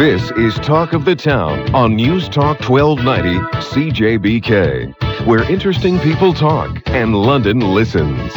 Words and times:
This 0.00 0.30
is 0.30 0.54
Talk 0.60 0.94
of 0.94 1.04
the 1.04 1.14
Town 1.14 1.74
on 1.74 1.94
News 1.94 2.26
Talk 2.26 2.58
1290 2.66 3.38
CJBK, 3.58 5.26
where 5.26 5.42
interesting 5.42 5.98
people 5.98 6.32
talk 6.32 6.80
and 6.86 7.14
London 7.14 7.60
listens. 7.74 8.32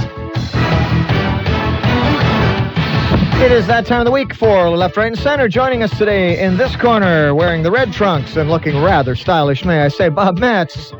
It 3.41 3.53
is 3.53 3.65
that 3.67 3.85
time 3.85 4.01
of 4.01 4.05
the 4.05 4.11
week 4.11 4.33
for 4.33 4.71
Left, 4.71 4.97
Right, 4.97 5.07
and 5.07 5.17
Center. 5.17 5.47
Joining 5.47 5.83
us 5.83 5.97
today 5.97 6.37
in 6.43 6.57
this 6.57 6.75
corner, 6.75 7.33
wearing 7.33 7.63
the 7.63 7.71
red 7.71 7.93
trunks 7.93 8.35
and 8.35 8.49
looking 8.49 8.83
rather 8.83 9.15
stylish, 9.15 9.63
may 9.63 9.83
I 9.83 9.87
say, 9.87 10.09
Bob 10.09 10.39
Metz. 10.39 10.91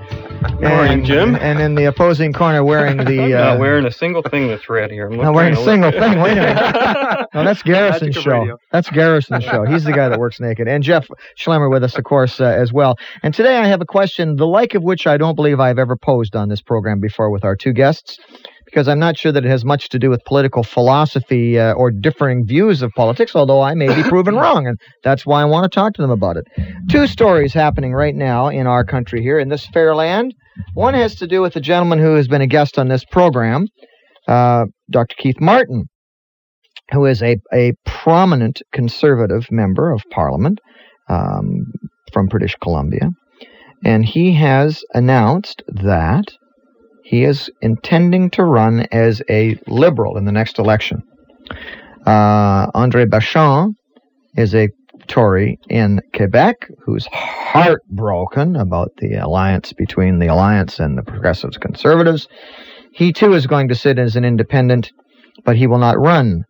Morning, 0.52 0.92
and, 0.94 1.06
Jim. 1.06 1.36
And 1.36 1.60
in 1.60 1.76
the 1.76 1.86
opposing 1.86 2.34
corner, 2.34 2.64
wearing 2.64 2.98
the. 2.98 3.22
I'm 3.22 3.34
Uh, 3.34 3.38
not 3.52 3.60
wearing 3.60 3.86
a 3.86 3.92
single 3.92 4.22
thing 4.22 4.48
that's 4.48 4.70
red 4.70 4.92
here. 4.92 5.08
I'm 5.08 5.18
not 5.18 5.34
wearing 5.34 5.54
a 5.54 5.64
single 5.64 5.92
thing. 5.92 6.20
Wait 6.22 6.38
a 6.38 6.42
minute. 6.42 7.28
No, 7.34 7.44
that's 7.44 7.64
Garrison's 7.64 8.16
show. 8.16 8.30
radio. 8.42 8.58
That's 8.72 8.90
Garrison's 8.92 9.44
show. 9.44 9.64
He's 9.66 9.84
the 9.86 9.92
guy 9.92 10.08
that 10.10 10.20
works 10.20 10.40
naked. 10.40 10.68
And 10.68 10.84
Jeff 10.84 11.08
Schlemmer 11.36 11.68
with 11.72 11.84
us, 11.84 11.98
of 11.98 12.04
course, 12.04 12.40
uh, 12.40 12.44
as 12.46 12.72
well. 12.72 12.96
And 13.24 13.34
today 13.34 13.58
I 13.58 13.66
have 13.68 13.82
a 13.82 13.86
question, 13.88 14.36
the 14.36 14.46
like 14.46 14.76
of 14.76 14.84
which 14.84 15.08
I 15.08 15.18
don't 15.18 15.34
believe 15.34 15.60
I've 15.60 15.80
ever 15.80 15.96
posed 15.96 16.36
on 16.36 16.50
this 16.50 16.62
program 16.62 17.00
before 17.00 17.32
with 17.32 17.44
our 17.44 17.56
two 17.56 17.74
guests, 17.74 18.20
because 18.74 18.88
I'm 18.88 18.98
not 18.98 19.18
sure 19.18 19.32
that 19.32 19.46
it 19.46 19.50
has 19.50 19.64
much 19.64 19.90
to 19.90 20.00
do 20.00 20.10
with 20.10 20.26
political 20.26 20.64
philosophy 20.64 21.60
uh, 21.60 21.74
or 21.74 21.92
differing 21.92 22.44
views 22.44 22.82
of 22.82 22.92
politics, 22.96 23.36
although 23.36 23.62
I 23.62 23.76
may 23.76 23.94
be 23.94 24.02
proven 24.10 24.36
wrong. 24.36 24.66
And 24.66 24.80
that's 25.04 25.28
why 25.28 25.42
I 25.42 25.46
want 25.46 25.72
to 25.72 25.76
talk 25.76 25.94
to 25.94 26.02
them 26.02 26.10
about 26.10 26.38
it. 26.38 26.46
Two 26.90 27.06
stories 27.06 27.54
happening 27.54 27.94
right 27.94 28.16
now 28.16 28.48
in 28.48 28.66
our 28.66 28.84
country 28.84 29.22
here, 29.22 29.38
in 29.38 29.50
this 29.50 29.68
fair 29.68 29.94
land. 29.94 30.34
One 30.74 30.96
has 30.96 31.14
to 31.16 31.28
do 31.28 31.42
with 31.42 31.56
a 31.56 31.62
gentleman 31.62 32.00
who 32.00 32.16
has 32.16 32.28
been 32.28 32.42
a 32.42 32.48
guest 32.48 32.80
on 32.80 32.88
this 32.88 33.06
program, 33.06 33.68
uh, 34.28 34.66
Dr. 34.90 35.16
Keith 35.18 35.40
Martin 35.40 35.86
who 36.92 37.06
is 37.06 37.22
a, 37.24 37.38
a 37.54 37.74
prominent 37.86 38.62
conservative 38.72 39.48
member 39.50 39.92
of 39.92 40.04
parliament 40.12 40.60
um, 41.10 41.66
from 42.12 42.28
British 42.28 42.56
Columbia. 42.62 43.10
And 43.86 44.06
he 44.06 44.34
has 44.34 44.84
announced 44.94 45.64
that 45.68 46.26
he 47.14 47.26
is 47.26 47.48
intending 47.62 48.28
to 48.28 48.44
run 48.44 48.88
as 48.92 49.22
a 49.30 49.56
liberal 49.68 50.18
in 50.18 50.26
the 50.26 50.32
next 50.32 50.58
election. 50.58 51.04
Uh, 52.08 52.72
Andre 52.74 53.06
Bachand 53.06 53.76
is 54.36 54.56
a 54.56 54.70
Tory 55.06 55.60
in 55.70 56.02
Quebec 56.16 56.68
who's 56.84 57.06
heartbroken 57.12 58.56
about 58.56 58.90
the 58.98 59.14
alliance 59.14 59.74
between 59.74 60.18
the 60.18 60.26
Alliance 60.26 60.80
and 60.80 60.98
the 60.98 61.04
Progressives 61.04 61.60
Conservatives. 61.60 62.28
He 62.92 63.14
too 63.14 63.34
is 63.34 63.46
going 63.46 63.68
to 63.68 63.76
sit 63.76 64.00
as 64.00 64.16
an 64.16 64.26
independent, 64.26 64.92
but 65.46 65.56
he 65.56 65.68
will 65.68 65.78
not 65.78 66.00
run 66.00 66.46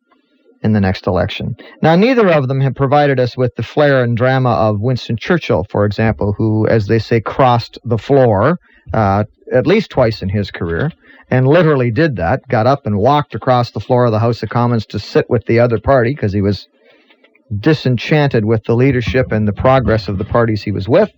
in 0.64 0.74
the 0.74 0.80
next 0.80 1.08
election. 1.08 1.56
Now, 1.82 1.96
neither 1.96 2.30
of 2.30 2.48
them 2.48 2.62
have 2.62 2.76
provided 2.76 3.20
us 3.20 3.36
with 3.38 3.56
the 3.56 3.64
flair 3.64 4.04
and 4.04 4.16
drama 4.16 4.52
of 4.52 4.80
Winston 4.80 5.18
Churchill, 5.18 5.66
for 5.70 5.86
example, 5.86 6.34
who, 6.38 6.68
as 6.68 6.88
they 6.88 7.00
say, 7.00 7.20
crossed 7.22 7.78
the 7.84 7.98
floor 7.98 8.60
uh, 8.94 9.24
at 9.52 9.68
least 9.68 9.90
twice 9.90 10.22
in 10.22 10.30
his 10.30 10.52
career, 10.52 10.92
and 11.30 11.48
literally 11.48 11.92
did 11.92 12.16
that, 12.18 12.48
got 12.48 12.68
up 12.68 12.86
and 12.86 12.98
walked 12.98 13.36
across 13.36 13.72
the 13.72 13.80
floor 13.80 14.06
of 14.06 14.12
the 14.12 14.20
House 14.20 14.44
of 14.44 14.50
Commons 14.50 14.86
to 14.88 15.00
sit 15.00 15.30
with 15.30 15.46
the 15.46 15.60
other 15.60 15.80
party 15.80 16.14
because 16.14 16.34
he 16.34 16.42
was 16.42 16.68
disenchanted 17.60 18.46
with 18.46 18.64
the 18.66 18.76
leadership 18.76 19.32
and 19.32 19.48
the 19.48 19.54
progress 19.54 20.08
of 20.08 20.18
the 20.18 20.26
parties 20.26 20.64
he 20.64 20.72
was 20.72 20.90
with. 20.90 21.12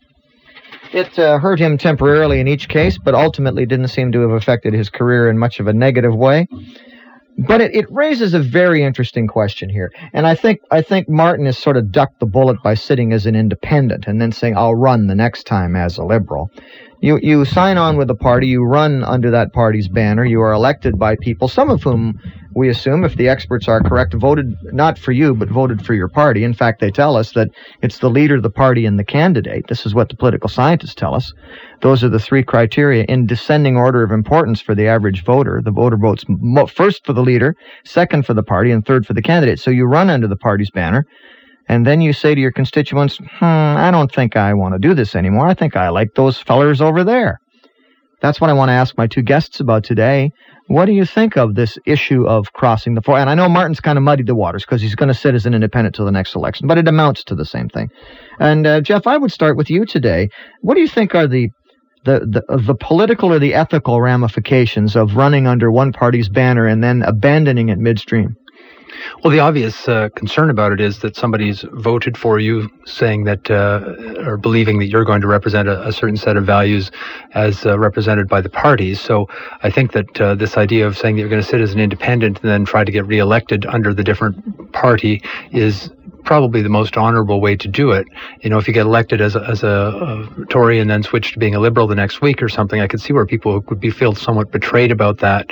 It 0.94 1.18
uh, 1.18 1.40
hurt 1.40 1.60
him 1.60 1.78
temporarily 1.78 2.40
in 2.40 2.48
each 2.48 2.70
case, 2.70 2.98
but 2.98 3.16
ultimately 3.16 3.66
didn't 3.66 3.88
seem 3.90 4.12
to 4.12 4.22
have 4.22 4.32
affected 4.32 4.74
his 4.74 4.90
career 4.90 5.30
in 5.30 5.38
much 5.38 5.60
of 5.60 5.68
a 5.68 5.74
negative 5.74 6.16
way. 6.16 6.48
But 7.38 7.60
it, 7.60 7.76
it 7.76 7.86
raises 7.92 8.34
a 8.34 8.40
very 8.40 8.82
interesting 8.84 9.28
question 9.28 9.70
here, 9.70 9.92
and 10.14 10.26
I 10.26 10.36
think 10.36 10.62
I 10.72 10.82
think 10.82 11.10
Martin 11.10 11.46
has 11.48 11.58
sort 11.58 11.76
of 11.76 11.92
ducked 11.92 12.20
the 12.20 12.26
bullet 12.26 12.58
by 12.64 12.76
sitting 12.76 13.12
as 13.12 13.26
an 13.26 13.36
independent 13.36 14.08
and 14.08 14.22
then 14.22 14.32
saying 14.32 14.56
I'll 14.56 14.76
run 14.76 15.08
the 15.08 15.16
next 15.16 15.44
time 15.46 15.76
as 15.76 15.98
a 15.98 16.04
liberal. 16.06 16.50
You 17.02 17.20
you 17.22 17.44
sign 17.44 17.78
on 17.78 17.98
with 17.98 18.10
a 18.10 18.16
party, 18.16 18.48
you 18.48 18.64
run 18.64 19.04
under 19.04 19.32
that 19.32 19.52
party's 19.52 19.90
banner, 19.90 20.24
you 20.24 20.40
are 20.42 20.54
elected 20.54 20.98
by 20.98 21.18
people, 21.18 21.50
some 21.50 21.70
of 21.70 21.84
whom 21.84 22.22
we 22.56 22.70
assume, 22.70 23.04
if 23.04 23.16
the 23.16 23.28
experts 23.28 23.68
are 23.68 23.82
correct, 23.82 24.14
voted 24.14 24.56
not 24.74 24.98
for 24.98 25.12
you 25.12 25.36
but 25.36 25.50
voted 25.50 25.86
for 25.86 25.94
your 25.94 26.08
party. 26.08 26.44
In 26.44 26.54
fact, 26.54 26.80
they 26.80 26.90
tell 26.90 27.18
us 27.18 27.34
that 27.34 27.50
it's 27.82 28.00
the 28.00 28.10
leader 28.10 28.36
of 28.36 28.44
the 28.44 28.50
party 28.50 28.86
and 28.86 28.98
the 28.98 29.04
candidate. 29.04 29.68
This 29.68 29.86
is 29.86 29.94
what 29.94 30.08
the 30.08 30.16
political 30.16 30.50
scientists 30.50 30.96
tell 30.96 31.14
us. 31.14 31.34
Those 31.82 32.04
are 32.04 32.10
the 32.10 32.20
three 32.20 32.44
criteria 32.44 33.04
in 33.04 33.26
descending 33.26 33.76
order 33.76 34.04
of 34.04 34.12
importance 34.12 34.62
for 34.62 34.74
the 34.74 34.88
average 34.88 35.24
voter. 35.26 35.62
The 35.64 35.72
voter 35.72 35.98
votes 35.98 36.24
mo- 36.28 36.66
first 36.66 37.06
for 37.06 37.12
the 37.14 37.22
leader, 37.22 37.56
second 37.84 38.26
for 38.26 38.34
the 38.34 38.44
party, 38.44 38.72
and 38.72 38.86
third 38.86 39.06
for 39.06 39.14
the 39.14 39.22
candidate. 39.22 39.60
So 39.60 39.70
you 39.70 39.86
run 39.86 40.10
under 40.10 40.28
the 40.28 40.38
party's 40.38 40.72
banner, 40.72 41.06
and 41.68 41.86
then 41.86 42.00
you 42.00 42.14
say 42.14 42.36
to 42.36 42.42
your 42.42 42.54
constituents, 42.54 43.18
hmm, 43.18 43.46
I 43.46 43.92
don't 43.92 44.12
think 44.12 44.38
I 44.38 44.54
want 44.54 44.76
to 44.76 44.80
do 44.80 44.94
this 44.94 45.14
anymore. 45.16 45.48
I 45.48 45.54
think 45.56 45.76
I 45.76 45.90
like 45.90 46.16
those 46.16 46.38
fellers 46.40 46.80
over 46.80 47.04
there. 47.04 47.40
That's 48.22 48.42
what 48.42 48.50
I 48.50 48.54
want 48.54 48.70
to 48.70 48.74
ask 48.74 48.98
my 48.98 49.08
two 49.08 49.22
guests 49.22 49.60
about 49.60 49.84
today. 49.84 50.32
What 50.68 50.86
do 50.86 50.94
you 50.94 51.06
think 51.06 51.38
of 51.38 51.54
this 51.54 51.78
issue 51.86 52.28
of 52.28 52.52
crossing 52.54 52.96
the 52.96 53.02
floor? 53.02 53.20
And 53.20 53.30
I 53.30 53.36
know 53.36 53.48
Martin's 53.48 53.80
kind 53.80 53.98
of 53.98 54.04
muddied 54.04 54.28
the 54.28 54.36
waters 54.36 54.64
because 54.64 54.82
he's 54.82 54.96
going 54.96 55.10
to 55.10 55.14
sit 55.14 55.36
as 55.36 55.46
an 55.46 55.54
independent 55.54 55.96
till 55.96 56.06
the 56.06 56.12
next 56.12 56.36
election, 56.36 56.68
but 56.68 56.78
it 56.78 56.88
amounts 56.88 57.24
to 57.26 57.36
the 57.36 57.46
same 57.46 57.70
thing. 57.70 57.90
And 58.40 58.66
uh, 58.66 58.82
Jeff, 58.82 59.06
I 59.06 59.18
would 59.18 59.32
start 59.32 59.58
with 59.58 59.70
you 59.70 59.86
today. 59.86 60.30
What 60.62 60.76
do 60.76 60.82
you 60.82 60.88
think 60.88 61.14
are 61.14 61.28
the 61.28 61.50
the, 62.04 62.44
the 62.48 62.58
the 62.58 62.76
political 62.76 63.34
or 63.34 63.40
the 63.40 63.56
ethical 63.56 64.00
ramifications 64.00 64.96
of 64.96 65.16
running 65.16 65.48
under 65.48 65.72
one 65.72 65.92
party's 65.92 66.30
banner 66.30 66.66
and 66.68 66.84
then 66.84 67.02
abandoning 67.02 67.70
it 67.70 67.80
midstream? 67.80 68.36
Well, 69.24 69.32
the 69.32 69.40
obvious 69.40 69.88
uh, 69.88 70.10
concern 70.16 70.50
about 70.50 70.72
it 70.72 70.80
is 70.80 71.00
that 71.00 71.16
somebody's 71.16 71.62
voted 71.72 72.18
for 72.18 72.40
you, 72.40 72.70
saying 72.86 73.24
that 73.26 73.50
uh, 73.50 73.96
or 74.26 74.38
believing 74.38 74.80
that 74.80 74.86
you're 74.86 75.06
going 75.06 75.22
to 75.22 75.28
represent 75.28 75.68
a, 75.68 75.88
a 75.88 75.92
certain 75.92 76.18
set 76.18 76.38
of 76.38 76.46
values 76.46 76.92
as 77.32 77.66
uh, 77.66 77.78
represented 77.80 78.28
by 78.28 78.42
the 78.42 78.50
parties. 78.50 79.02
So 79.02 79.28
I 79.64 79.70
think 79.70 79.94
that 79.94 80.22
uh, 80.22 80.36
this 80.36 80.58
idea 80.58 80.86
of 80.88 80.98
saying 80.98 81.16
that 81.16 81.22
you're 81.22 81.30
going 81.30 81.42
to 81.42 81.48
sit 81.48 81.62
as 81.62 81.74
an 81.74 81.80
independent 81.80 82.42
and 82.42 82.50
then 82.50 82.66
try 82.66 82.84
to 82.84 82.92
get 82.92 83.06
reelected 83.06 83.66
under 83.66 83.94
the 83.94 84.04
different 84.04 84.72
party 84.74 85.22
is 85.52 85.90
probably 86.26 86.62
the 86.62 86.70
most 86.70 86.98
honorable 86.98 87.40
way 87.40 87.56
to 87.56 87.68
do 87.68 87.92
it. 87.92 88.08
You 88.42 88.50
know, 88.50 88.58
if 88.58 88.68
you 88.68 88.74
get 88.74 88.86
elected 88.86 89.22
as 89.22 89.36
a, 89.36 89.42
as 89.42 89.64
a, 89.64 90.28
a 90.40 90.46
Tory 90.48 90.80
and 90.80 90.90
then 90.90 91.04
switch 91.04 91.34
to 91.34 91.40
being 91.40 91.56
a 91.56 91.60
Liberal 91.60 91.88
the 91.88 91.96
next 91.96 92.22
week 92.22 92.42
or 92.42 92.50
something, 92.50 92.82
I 92.82 92.88
could 92.88 93.00
see 93.00 93.14
where 93.14 93.26
people 93.26 93.64
would 93.70 93.80
be 93.80 93.92
feel 93.92 94.16
somewhat 94.16 94.52
betrayed 94.52 94.92
about 94.92 95.20
that. 95.20 95.52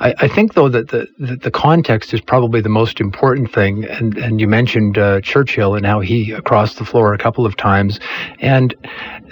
I, 0.00 0.14
I 0.18 0.28
think, 0.28 0.54
though, 0.54 0.68
that 0.68 0.88
the, 0.88 1.08
the, 1.18 1.50
context 1.50 2.14
is 2.14 2.20
probably 2.20 2.60
the 2.60 2.68
most 2.68 3.00
important 3.00 3.52
thing. 3.52 3.84
And, 3.84 4.16
and 4.16 4.40
you 4.40 4.46
mentioned 4.46 4.98
uh, 4.98 5.20
Churchill 5.20 5.74
and 5.74 5.84
how 5.84 6.00
he 6.00 6.32
crossed 6.42 6.78
the 6.78 6.84
floor 6.84 7.12
a 7.12 7.18
couple 7.18 7.44
of 7.44 7.56
times. 7.56 7.98
And 8.38 8.74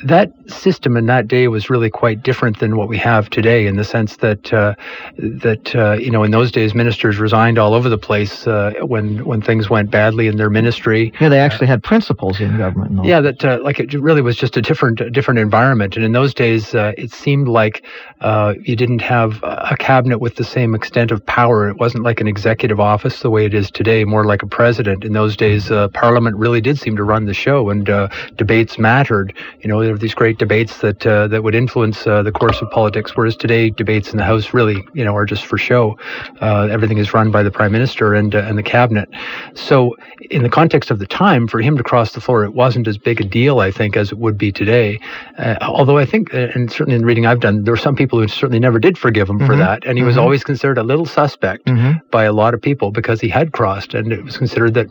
that 0.05 0.33
system 0.51 0.97
in 0.97 1.07
that 1.07 1.29
day 1.29 1.49
was 1.49 1.71
really 1.71 1.91
quite 1.91 2.23
different 2.23 2.59
than 2.59 2.77
what 2.77 2.89
we 2.89 2.99
have 2.99 3.31
today 3.31 3.67
in 3.67 3.77
the 3.77 3.85
sense 3.85 4.17
that, 4.17 4.53
uh, 4.53 4.75
that 5.19 5.75
uh, 5.75 5.93
you 5.93 6.11
know, 6.11 6.23
in 6.23 6.31
those 6.31 6.51
days, 6.51 6.75
ministers 6.75 7.19
resigned 7.19 7.59
all 7.59 7.75
over 7.75 7.89
the 7.89 7.99
place 7.99 8.47
uh, 8.47 8.73
when, 8.83 9.25
when 9.25 9.41
things 9.41 9.69
went 9.69 9.91
badly 9.91 10.27
in 10.27 10.37
their 10.37 10.51
ministry. 10.51 10.78
Yeah, 11.21 11.29
they 11.29 11.41
actually 11.41 11.67
had 11.67 11.83
principles 11.83 12.41
in 12.41 12.57
government. 12.57 13.05
Yeah, 13.05 13.21
that 13.21 13.45
uh, 13.45 13.59
like 13.63 13.81
it 13.81 13.93
really 13.95 14.23
was 14.23 14.37
just 14.37 14.57
a 14.57 14.63
different 14.63 15.01
a 15.01 15.11
different 15.11 15.41
environment, 15.41 15.97
and 15.97 16.05
in 16.05 16.13
those 16.13 16.35
days, 16.35 16.75
uh, 16.75 16.93
it 16.97 17.13
seemed 17.13 17.49
like 17.49 17.85
uh, 18.21 18.55
you 18.63 18.77
didn't 18.77 19.01
have 19.01 19.41
a 19.43 19.77
cabinet 19.79 20.19
with 20.19 20.37
the 20.37 20.45
same 20.45 20.75
extent 20.75 21.11
of 21.11 21.25
power. 21.27 21.69
It 21.69 21.77
wasn't 21.79 22.05
like 22.05 22.21
an 22.21 22.29
executive 22.29 22.81
office 22.81 23.21
the 23.21 23.31
way 23.31 23.45
it 23.45 23.55
is 23.55 23.71
today, 23.71 24.05
more 24.05 24.25
like 24.25 24.43
a 24.43 24.47
president. 24.47 25.05
In 25.05 25.13
those 25.13 25.37
days, 25.37 25.71
uh, 25.71 25.89
Parliament 25.89 26.37
really 26.37 26.61
did 26.61 26.79
seem 26.79 26.97
to 26.97 27.05
run 27.05 27.27
the 27.27 27.35
show, 27.35 27.71
and 27.71 27.89
uh, 27.89 28.09
debates 28.37 28.79
mattered. 28.79 29.35
You 29.61 29.69
know, 29.69 29.83
there 29.83 29.93
were 29.93 29.99
these 29.99 30.15
great 30.15 30.39
debates 30.39 30.79
that 30.79 31.07
uh, 31.07 31.29
that 31.29 31.43
would 31.43 31.55
influence 31.55 32.07
uh, 32.07 32.23
the 32.23 32.33
course 32.33 32.61
of 32.61 32.71
politics, 32.71 33.17
whereas 33.17 33.37
today 33.37 33.71
debates 33.71 34.11
in 34.11 34.19
the 34.19 34.25
House 34.25 34.53
really, 34.55 34.85
you 34.95 35.05
know, 35.05 35.15
are 35.17 35.27
just 35.27 35.47
for 35.47 35.59
show. 35.59 35.99
Uh, 36.41 36.69
everything 36.71 36.99
is 36.99 37.15
run 37.15 37.31
by 37.31 37.43
the 37.43 37.51
prime 37.51 37.73
minister 37.73 38.15
and 38.15 38.35
uh, 38.35 38.39
and 38.39 38.59
the 38.59 38.63
cabinet. 38.63 39.09
So, 39.55 39.97
in 40.31 40.43
the 40.43 40.49
context 40.49 40.68
of 40.75 40.99
the 40.99 41.07
time, 41.07 41.47
for 41.49 41.61
him 41.61 41.77
to 41.77 41.83
cross 41.83 42.13
the 42.13 42.21
floor, 42.21 42.45
it 42.45 42.55
wasn't 42.55 42.87
as 42.87 42.99
big 42.99 43.21
a 43.21 43.25
deal, 43.25 43.61
I 43.61 43.71
think, 43.71 43.97
as 43.97 44.13
it 44.13 44.19
would 44.19 44.37
be 44.39 44.53
today. 44.53 45.01
Uh, 45.39 45.57
although 45.63 45.99
I 45.99 46.05
think, 46.05 46.33
uh, 46.35 46.49
and 46.55 46.71
certainly 46.71 46.95
in 46.95 47.01
the 47.01 47.07
reading 47.07 47.27
I've 47.27 47.41
done, 47.41 47.65
there 47.65 47.73
were 47.73 47.77
some 47.77 47.97
people 47.97 48.21
who 48.21 48.29
certainly 48.29 48.61
never 48.61 48.79
did 48.79 48.97
forgive 48.99 49.29
him 49.29 49.39
for 49.41 49.55
Mhm. 49.55 49.59
that, 49.59 49.85
and 49.87 49.99
he 49.99 50.05
was 50.05 50.17
Mhm. 50.17 50.23
always 50.23 50.45
considered 50.45 50.79
a 50.79 50.83
little 50.83 51.07
suspect 51.07 51.67
Mhm. 51.67 52.01
by 52.11 52.25
a 52.25 52.33
lot 52.33 52.55
of 52.55 52.61
people 52.63 52.91
because 52.91 53.21
he 53.21 53.29
had 53.29 53.53
crossed, 53.53 53.95
and 53.95 54.13
it 54.13 54.25
was 54.25 54.37
considered 54.37 54.75
that 54.75 54.89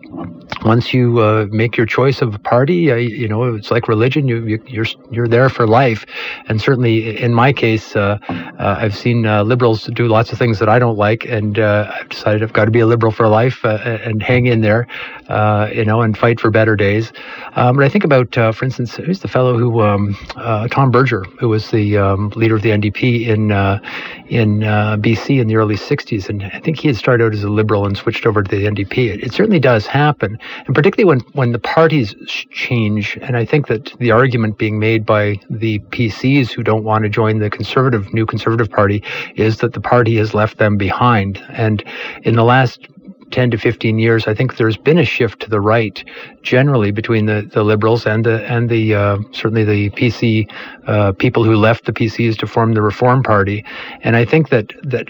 once 0.64 0.94
you 0.94 1.20
uh, 1.20 1.46
make 1.52 1.78
your 1.78 1.86
choice 1.86 2.22
of 2.22 2.36
a 2.36 2.40
party, 2.40 2.92
uh, 2.92 2.96
you 2.96 3.28
know, 3.28 3.44
it's 3.56 3.72
like 3.72 3.88
religion. 3.88 4.28
You, 4.28 4.38
you 4.46 4.60
you're 4.68 4.86
you're 5.12 5.28
there 5.28 5.50
for 5.50 5.68
life, 5.68 6.06
and 6.48 6.60
certainly 6.62 7.18
in 7.22 7.34
my 7.34 7.54
case, 7.54 7.96
uh, 7.96 8.18
uh, 8.30 8.76
I've 8.80 8.96
seen 8.96 9.26
uh, 9.26 9.44
liberals 9.44 9.86
do 9.94 10.08
lots 10.08 10.32
of 10.32 10.38
things 10.40 10.60
that 10.60 10.70
I 10.70 10.80
don't 10.80 10.98
like, 10.98 11.26
and 11.26 11.60
uh, 11.60 11.92
I've 12.00 12.10
decided 12.10 12.44
I've 12.44 12.54
got 12.54 12.66
to 12.66 12.72
be 12.72 12.80
a 12.80 12.86
liberal 12.86 13.12
for 13.12 13.28
life 13.28 13.64
uh, 13.64 13.78
and 14.04 14.22
hang 14.24 14.46
in 14.48 14.62
there. 14.62 14.88
Uh, 15.30 15.67
uh, 15.68 15.72
you 15.72 15.86
know, 15.86 16.02
and 16.02 16.18
fight 16.18 16.40
for 16.40 16.50
better 16.50 16.76
days. 16.76 17.12
Um, 17.56 17.76
but 17.76 17.86
I 17.86 17.90
think 17.90 18.04
about, 18.04 18.38
uh, 18.38 18.52
for 18.52 18.66
instance, 18.66 18.96
who's 18.96 19.20
the 19.20 19.28
fellow 19.28 19.58
who, 19.58 19.82
um, 19.82 20.18
uh, 20.36 20.68
Tom 20.68 20.92
Berger, 20.92 21.24
who 21.40 21.50
was 21.50 21.72
the 21.72 21.98
um, 21.98 22.30
leader 22.36 22.56
of 22.56 22.62
the 22.62 22.70
NDP 22.70 23.28
in 23.28 23.52
uh, 23.52 23.80
in 24.28 24.64
uh, 24.64 24.98
BC 24.98 25.40
in 25.40 25.48
the 25.48 25.56
early 25.56 25.76
'60s, 25.76 26.30
and 26.30 26.44
I 26.44 26.60
think 26.60 26.80
he 26.80 26.88
had 26.88 26.98
started 26.98 27.26
out 27.26 27.34
as 27.34 27.44
a 27.44 27.50
liberal 27.50 27.86
and 27.86 27.98
switched 27.98 28.26
over 28.26 28.44
to 28.44 28.50
the 28.50 28.66
NDP. 28.66 29.14
It, 29.14 29.24
it 29.24 29.34
certainly 29.34 29.60
does 29.60 29.86
happen, 29.86 30.38
and 30.66 30.76
particularly 30.76 31.06
when 31.06 31.20
when 31.34 31.52
the 31.52 31.60
parties 31.60 32.16
change. 32.50 33.18
And 33.22 33.38
I 33.38 33.46
think 33.46 33.68
that 33.68 33.94
the 34.00 34.12
argument 34.12 34.58
being 34.58 34.80
made 34.80 35.06
by 35.06 35.40
the 35.50 35.80
PCs 35.80 36.52
who 36.52 36.64
don't 36.64 36.84
want 36.84 37.04
to 37.04 37.10
join 37.10 37.40
the 37.40 37.50
conservative 37.50 38.14
new 38.14 38.26
conservative 38.26 38.70
party 38.70 39.04
is 39.36 39.58
that 39.58 39.74
the 39.74 39.82
party 39.82 40.18
has 40.18 40.34
left 40.34 40.58
them 40.58 40.78
behind. 40.78 41.44
And 41.50 41.84
in 42.24 42.36
the 42.36 42.44
last 42.44 42.88
10 43.32 43.52
to 43.52 43.58
15 43.58 44.00
years, 44.00 44.28
I 44.28 44.34
think 44.34 44.58
there's 44.58 44.78
been 44.78 44.98
a 44.98 45.06
shift 45.06 45.42
to 45.42 45.50
the 45.50 45.60
right 45.60 46.04
generally 46.44 46.92
between 46.92 47.26
the, 47.26 47.50
the 47.54 47.64
liberals 47.64 48.06
and 48.06 48.26
the 48.26 48.46
and 48.52 48.70
the 48.70 48.96
uh, 48.96 49.18
certainly 49.32 49.64
the 49.64 49.90
PC 49.92 50.50
uh, 50.88 51.12
people 51.14 51.44
who 51.44 51.56
left 51.56 51.86
the 51.86 51.94
PCs 51.94 52.38
to 52.40 52.48
form 52.48 52.74
the 52.74 52.82
Reform 52.82 53.24
Party, 53.24 53.66
and 54.02 54.16
I 54.16 54.26
think 54.26 54.50
that 54.50 54.74
that 54.84 55.10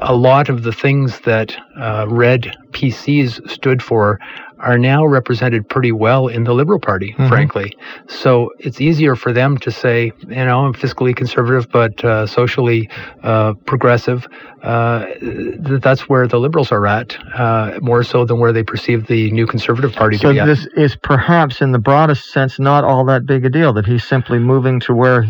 a 0.00 0.14
lot 0.14 0.48
of 0.48 0.62
the 0.62 0.72
things 0.72 1.20
that 1.20 1.56
uh, 1.78 2.06
red 2.08 2.56
PCs 2.72 3.48
stood 3.50 3.82
for 3.82 4.18
are 4.58 4.78
now 4.78 5.04
represented 5.04 5.68
pretty 5.68 5.92
well 5.92 6.28
in 6.28 6.44
the 6.44 6.54
Liberal 6.54 6.80
Party, 6.80 7.12
mm-hmm. 7.12 7.28
frankly. 7.28 7.76
So 8.08 8.50
it's 8.58 8.80
easier 8.80 9.14
for 9.16 9.32
them 9.32 9.58
to 9.58 9.70
say, 9.70 10.12
you 10.20 10.34
know, 10.34 10.66
I'm 10.66 10.74
fiscally 10.74 11.14
conservative 11.14 11.70
but 11.70 12.04
uh, 12.04 12.26
socially 12.26 12.88
uh, 13.22 13.54
progressive. 13.66 14.26
Uh, 14.62 15.06
that's 15.20 16.08
where 16.08 16.26
the 16.26 16.38
Liberals 16.38 16.72
are 16.72 16.86
at, 16.86 17.16
uh, 17.34 17.78
more 17.82 18.02
so 18.02 18.24
than 18.24 18.40
where 18.40 18.52
they 18.52 18.62
perceive 18.62 19.06
the 19.06 19.30
new 19.30 19.46
Conservative 19.46 19.92
Party 19.92 20.16
so 20.16 20.28
to 20.28 20.34
be 20.34 20.40
at. 20.40 20.46
this 20.46 20.66
is 20.76 20.96
perhaps, 20.96 21.60
in 21.60 21.72
the 21.72 21.78
broadest 21.78 22.32
sense, 22.32 22.58
not 22.58 22.82
all 22.82 23.04
that 23.04 23.26
big 23.26 23.44
a 23.44 23.50
deal, 23.50 23.72
that 23.74 23.86
he's 23.86 24.04
simply 24.04 24.38
moving 24.38 24.80
to 24.80 24.94
where 24.94 25.28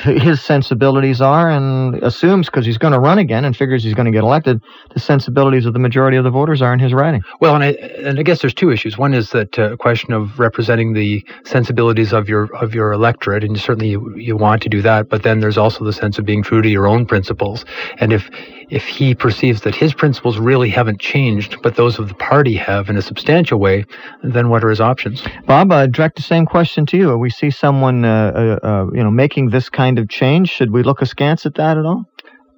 his 0.00 0.42
sensibilities 0.42 1.20
are 1.20 1.50
and 1.50 1.94
assumes 2.02 2.46
because 2.46 2.66
he's 2.66 2.78
going 2.78 2.92
to 2.92 2.98
run 2.98 3.18
again 3.18 3.44
and 3.44 3.56
figures 3.56 3.84
he's 3.84 3.94
going 3.94 4.06
to 4.06 4.12
get 4.12 4.24
elected 4.24 4.60
the 4.92 5.00
sensibilities 5.00 5.66
of 5.66 5.72
the 5.72 5.78
majority 5.78 6.16
of 6.16 6.24
the 6.24 6.30
voters 6.30 6.60
are 6.60 6.72
in 6.72 6.80
his 6.80 6.92
writing 6.92 7.22
well 7.40 7.54
and 7.54 7.64
i 7.64 7.68
and 8.02 8.18
i 8.18 8.22
guess 8.22 8.40
there's 8.40 8.54
two 8.54 8.70
issues. 8.70 8.98
One 8.98 9.14
is 9.14 9.30
that 9.30 9.58
uh, 9.58 9.76
question 9.76 10.12
of 10.12 10.38
representing 10.38 10.92
the 10.94 11.24
sensibilities 11.44 12.12
of 12.12 12.28
your 12.28 12.54
of 12.56 12.74
your 12.74 12.92
electorate 12.92 13.44
and 13.44 13.58
certainly 13.58 13.88
you, 13.88 14.16
you 14.16 14.36
want 14.36 14.62
to 14.62 14.68
do 14.68 14.82
that 14.82 15.08
but 15.08 15.22
then 15.22 15.40
there's 15.40 15.58
also 15.58 15.84
the 15.84 15.92
sense 15.92 16.18
of 16.18 16.24
being 16.24 16.42
true 16.42 16.62
to 16.62 16.68
your 16.68 16.86
own 16.86 17.06
principles. 17.06 17.64
And 17.98 18.12
if 18.12 18.30
if 18.70 18.84
he 18.84 19.14
perceives 19.14 19.62
that 19.62 19.74
his 19.74 19.94
principles 19.94 20.38
really 20.38 20.68
haven't 20.68 21.00
changed, 21.00 21.56
but 21.62 21.76
those 21.76 21.98
of 21.98 22.08
the 22.08 22.14
party 22.14 22.54
have 22.54 22.88
in 22.88 22.96
a 22.96 23.02
substantial 23.02 23.58
way, 23.58 23.84
then 24.22 24.48
what 24.48 24.64
are 24.64 24.70
his 24.70 24.80
options? 24.80 25.22
Bob, 25.46 25.72
I 25.72 25.86
direct 25.86 26.16
the 26.16 26.22
same 26.22 26.46
question 26.46 26.86
to 26.86 26.96
you. 26.96 27.16
We 27.16 27.30
see 27.30 27.50
someone, 27.50 28.04
uh, 28.04 28.58
uh, 28.64 28.66
uh, 28.66 28.86
you 28.92 29.02
know, 29.02 29.10
making 29.10 29.50
this 29.50 29.68
kind 29.68 29.98
of 29.98 30.08
change. 30.08 30.50
Should 30.50 30.70
we 30.70 30.82
look 30.82 31.02
askance 31.02 31.46
at 31.46 31.54
that 31.54 31.78
at 31.78 31.84
all? 31.84 32.06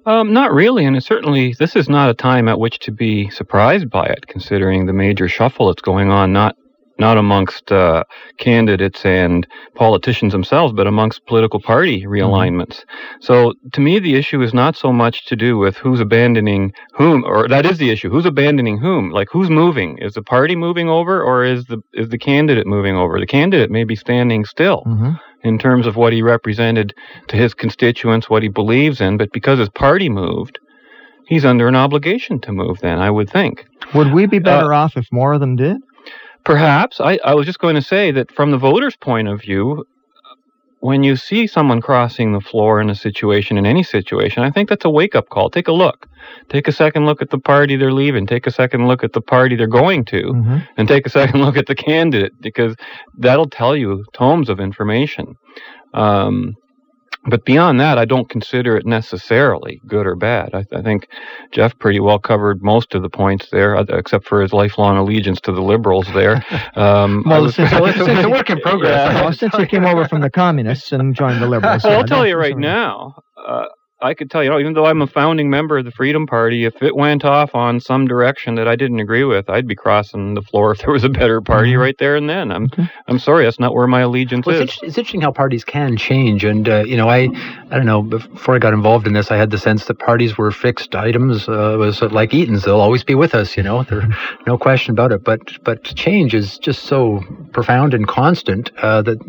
Um, 0.05 0.31
not 0.31 0.53
really, 0.53 0.85
and 0.85 1.03
certainly 1.03 1.53
this 1.59 1.75
is 1.75 1.89
not 1.89 2.09
a 2.09 2.13
time 2.13 2.47
at 2.47 2.59
which 2.59 2.79
to 2.79 2.91
be 2.91 3.29
surprised 3.29 3.89
by 3.89 4.05
it, 4.05 4.25
considering 4.27 4.85
the 4.85 4.93
major 4.93 5.27
shuffle 5.27 5.67
that's 5.67 5.81
going 5.81 6.09
on, 6.09 6.31
not 6.31 6.55
not 6.99 7.17
amongst 7.17 7.71
uh, 7.71 8.03
candidates 8.37 9.05
and 9.05 9.47
politicians 9.75 10.33
themselves, 10.33 10.73
but 10.73 10.87
amongst 10.87 11.25
political 11.25 11.59
party 11.59 12.01
mm-hmm. 12.01 12.11
realignments. 12.11 12.79
Mm-hmm. 12.79 13.17
So 13.21 13.53
to 13.73 13.81
me, 13.81 13.99
the 13.99 14.15
issue 14.15 14.41
is 14.41 14.53
not 14.53 14.75
so 14.75 14.91
much 14.91 15.25
to 15.25 15.35
do 15.35 15.57
with 15.57 15.77
who's 15.77 15.99
abandoning 15.99 16.73
whom, 16.93 17.23
or 17.25 17.47
that 17.47 17.65
is 17.65 17.77
the 17.77 17.89
issue. 17.89 18.09
Who's 18.09 18.25
abandoning 18.25 18.77
whom? 18.77 19.11
Like 19.11 19.27
who's 19.31 19.49
moving? 19.49 19.97
Is 19.99 20.13
the 20.13 20.23
party 20.23 20.55
moving 20.55 20.89
over, 20.89 21.21
or 21.21 21.43
is 21.43 21.65
the 21.65 21.81
is 21.93 22.09
the 22.09 22.17
candidate 22.17 22.67
moving 22.67 22.95
over? 22.95 23.19
The 23.19 23.27
candidate 23.27 23.71
may 23.71 23.83
be 23.83 23.95
standing 23.95 24.45
still. 24.45 24.83
Mm-hmm. 24.85 25.11
In 25.43 25.59
terms 25.59 25.85
of 25.85 25.95
what 25.95 26.13
he 26.13 26.23
represented 26.23 26.93
to 27.27 27.37
his 27.37 27.53
constituents, 27.53 28.29
what 28.29 28.41
he 28.41 28.49
believes 28.49 28.99
in, 28.99 29.17
but 29.17 29.31
because 29.31 29.59
his 29.59 29.69
party 29.69 30.09
moved, 30.09 30.59
he's 31.27 31.45
under 31.45 31.67
an 31.67 31.75
obligation 31.75 32.41
to 32.41 32.51
move. 32.51 32.79
Then 32.79 32.99
I 32.99 33.11
would 33.11 33.29
think. 33.29 33.65
Would 33.93 34.13
we 34.13 34.25
be 34.25 34.39
better 34.39 34.73
uh, 34.73 34.79
off 34.79 34.97
if 34.97 35.07
more 35.11 35.33
of 35.33 35.39
them 35.39 35.55
did? 35.55 35.77
Perhaps. 36.47 37.01
I, 37.01 37.19
I 37.25 37.33
was 37.33 37.45
just 37.45 37.59
going 37.59 37.75
to 37.75 37.81
say 37.81 38.09
that 38.11 38.31
from 38.31 38.51
the 38.51 38.57
voter's 38.57 38.95
point 38.95 39.27
of 39.27 39.41
view, 39.41 39.85
when 40.79 41.03
you 41.03 41.17
see 41.17 41.45
someone 41.45 41.81
crossing 41.81 42.31
the 42.31 42.39
floor 42.39 42.79
in 42.79 42.89
a 42.89 42.95
situation, 42.95 43.57
in 43.57 43.65
any 43.65 43.83
situation, 43.83 44.43
I 44.43 44.49
think 44.49 44.69
that's 44.69 44.85
a 44.85 44.89
wake 44.89 45.13
up 45.13 45.27
call. 45.27 45.49
Take 45.49 45.67
a 45.67 45.73
look. 45.73 46.07
Take 46.47 46.69
a 46.69 46.71
second 46.71 47.05
look 47.05 47.21
at 47.21 47.31
the 47.31 47.37
party 47.37 47.75
they're 47.75 47.91
leaving. 47.91 48.25
Take 48.25 48.47
a 48.47 48.51
second 48.51 48.87
look 48.87 49.03
at 49.03 49.11
the 49.11 49.19
party 49.19 49.57
they're 49.57 49.67
going 49.67 50.05
to. 50.05 50.23
Mm-hmm. 50.23 50.57
And 50.77 50.87
take 50.87 51.05
a 51.05 51.09
second 51.09 51.41
look 51.45 51.57
at 51.57 51.67
the 51.67 51.75
candidate 51.75 52.31
because 52.39 52.75
that'll 53.17 53.49
tell 53.49 53.75
you 53.75 54.05
tomes 54.13 54.47
of 54.47 54.61
information. 54.61 55.35
Um, 55.93 56.55
but 57.27 57.45
beyond 57.45 57.79
that, 57.79 57.97
I 57.97 58.05
don't 58.05 58.29
consider 58.29 58.77
it 58.77 58.85
necessarily 58.85 59.81
good 59.87 60.07
or 60.07 60.15
bad. 60.15 60.53
I, 60.53 60.65
I, 60.73 60.81
think 60.81 61.07
Jeff 61.51 61.77
pretty 61.77 61.99
well 61.99 62.19
covered 62.19 62.63
most 62.63 62.95
of 62.95 63.01
the 63.01 63.09
points 63.09 63.49
there, 63.51 63.75
uh, 63.75 63.85
except 63.89 64.25
for 64.25 64.41
his 64.41 64.53
lifelong 64.53 64.97
allegiance 64.97 65.41
to 65.41 65.51
the 65.51 65.61
liberals 65.61 66.07
there. 66.13 66.43
Um, 66.75 67.23
well, 67.25 67.41
was, 67.41 67.55
since, 67.55 67.71
since 67.95 68.23
a 68.23 68.29
work 68.29 68.49
in 68.51 68.59
progress. 68.59 68.91
Yeah. 68.91 69.21
Well, 69.23 69.33
since 69.33 69.55
he 69.55 69.65
came 69.65 69.83
over 69.83 70.07
from 70.07 70.21
the 70.21 70.29
communists 70.29 70.91
and 70.91 71.15
joined 71.15 71.41
the 71.41 71.47
liberals. 71.47 71.83
Well, 71.83 71.99
I'll 71.99 72.05
tell 72.05 72.27
you 72.27 72.35
right 72.35 72.57
now, 72.57 73.15
uh, 73.35 73.65
I 73.99 74.13
could 74.13 74.29
tell 74.29 74.43
you, 74.43 74.51
know, 74.51 74.59
even 74.59 74.73
though 74.73 74.85
I'm 74.85 75.01
a 75.01 75.07
founding 75.07 75.49
member 75.49 75.79
of 75.79 75.85
the 75.85 75.91
Freedom 75.91 76.27
Party, 76.27 76.65
if 76.65 76.83
it 76.83 76.95
went 76.95 77.25
off 77.25 77.55
on 77.55 77.79
some 77.79 78.07
direction 78.07 78.53
that 78.55 78.67
I 78.67 78.75
didn't 78.75 78.99
agree 78.99 79.23
with, 79.23 79.49
I'd 79.49 79.67
be 79.67 79.75
crossing 79.75 80.35
the 80.35 80.41
floor 80.43 80.71
if 80.73 80.79
there 80.79 80.91
was 80.91 81.03
a 81.03 81.09
better 81.09 81.41
party 81.41 81.71
mm-hmm. 81.71 81.81
right 81.81 81.97
there 81.97 82.15
and 82.15 82.29
then. 82.29 82.51
I'm. 82.51 82.69
I'm 83.07 83.19
sorry, 83.19 83.45
that's 83.45 83.59
not 83.59 83.73
where 83.73 83.87
my 83.87 84.01
allegiance 84.01 84.45
well, 84.45 84.57
is. 84.57 84.61
It's, 84.61 84.83
it's, 84.83 84.97
interesting 84.97 85.21
how 85.21 85.31
parties 85.31 85.63
can 85.63 85.95
change, 85.95 86.43
and 86.43 86.67
uh, 86.67 86.83
you 86.83 86.97
know, 86.97 87.09
I 87.09 87.29
I 87.71 87.77
don't 87.77 87.85
know. 87.85 88.01
Before 88.01 88.55
I 88.55 88.59
got 88.59 88.73
involved 88.73 89.07
in 89.07 89.13
this, 89.13 89.31
I 89.31 89.37
had 89.37 89.49
the 89.49 89.57
sense 89.57 89.85
that 89.85 89.97
parties 89.97 90.37
were 90.37 90.51
fixed 90.51 90.93
items. 90.93 91.47
Uh, 91.47 91.73
it 91.73 91.77
was 91.77 92.01
like 92.01 92.33
Eaton's; 92.33 92.63
they'll 92.63 92.81
always 92.81 93.03
be 93.03 93.15
with 93.15 93.33
us. 93.33 93.55
You 93.55 93.63
know, 93.63 93.83
there's 93.83 94.03
no 94.45 94.57
question 94.57 94.91
about 94.91 95.13
it. 95.13 95.23
But 95.23 95.63
but 95.63 95.83
change 95.83 96.33
is 96.33 96.57
just 96.57 96.83
so 96.83 97.23
profound 97.53 97.93
and 97.93 98.07
constant 98.07 98.71
uh, 98.77 99.01
that 99.03 99.19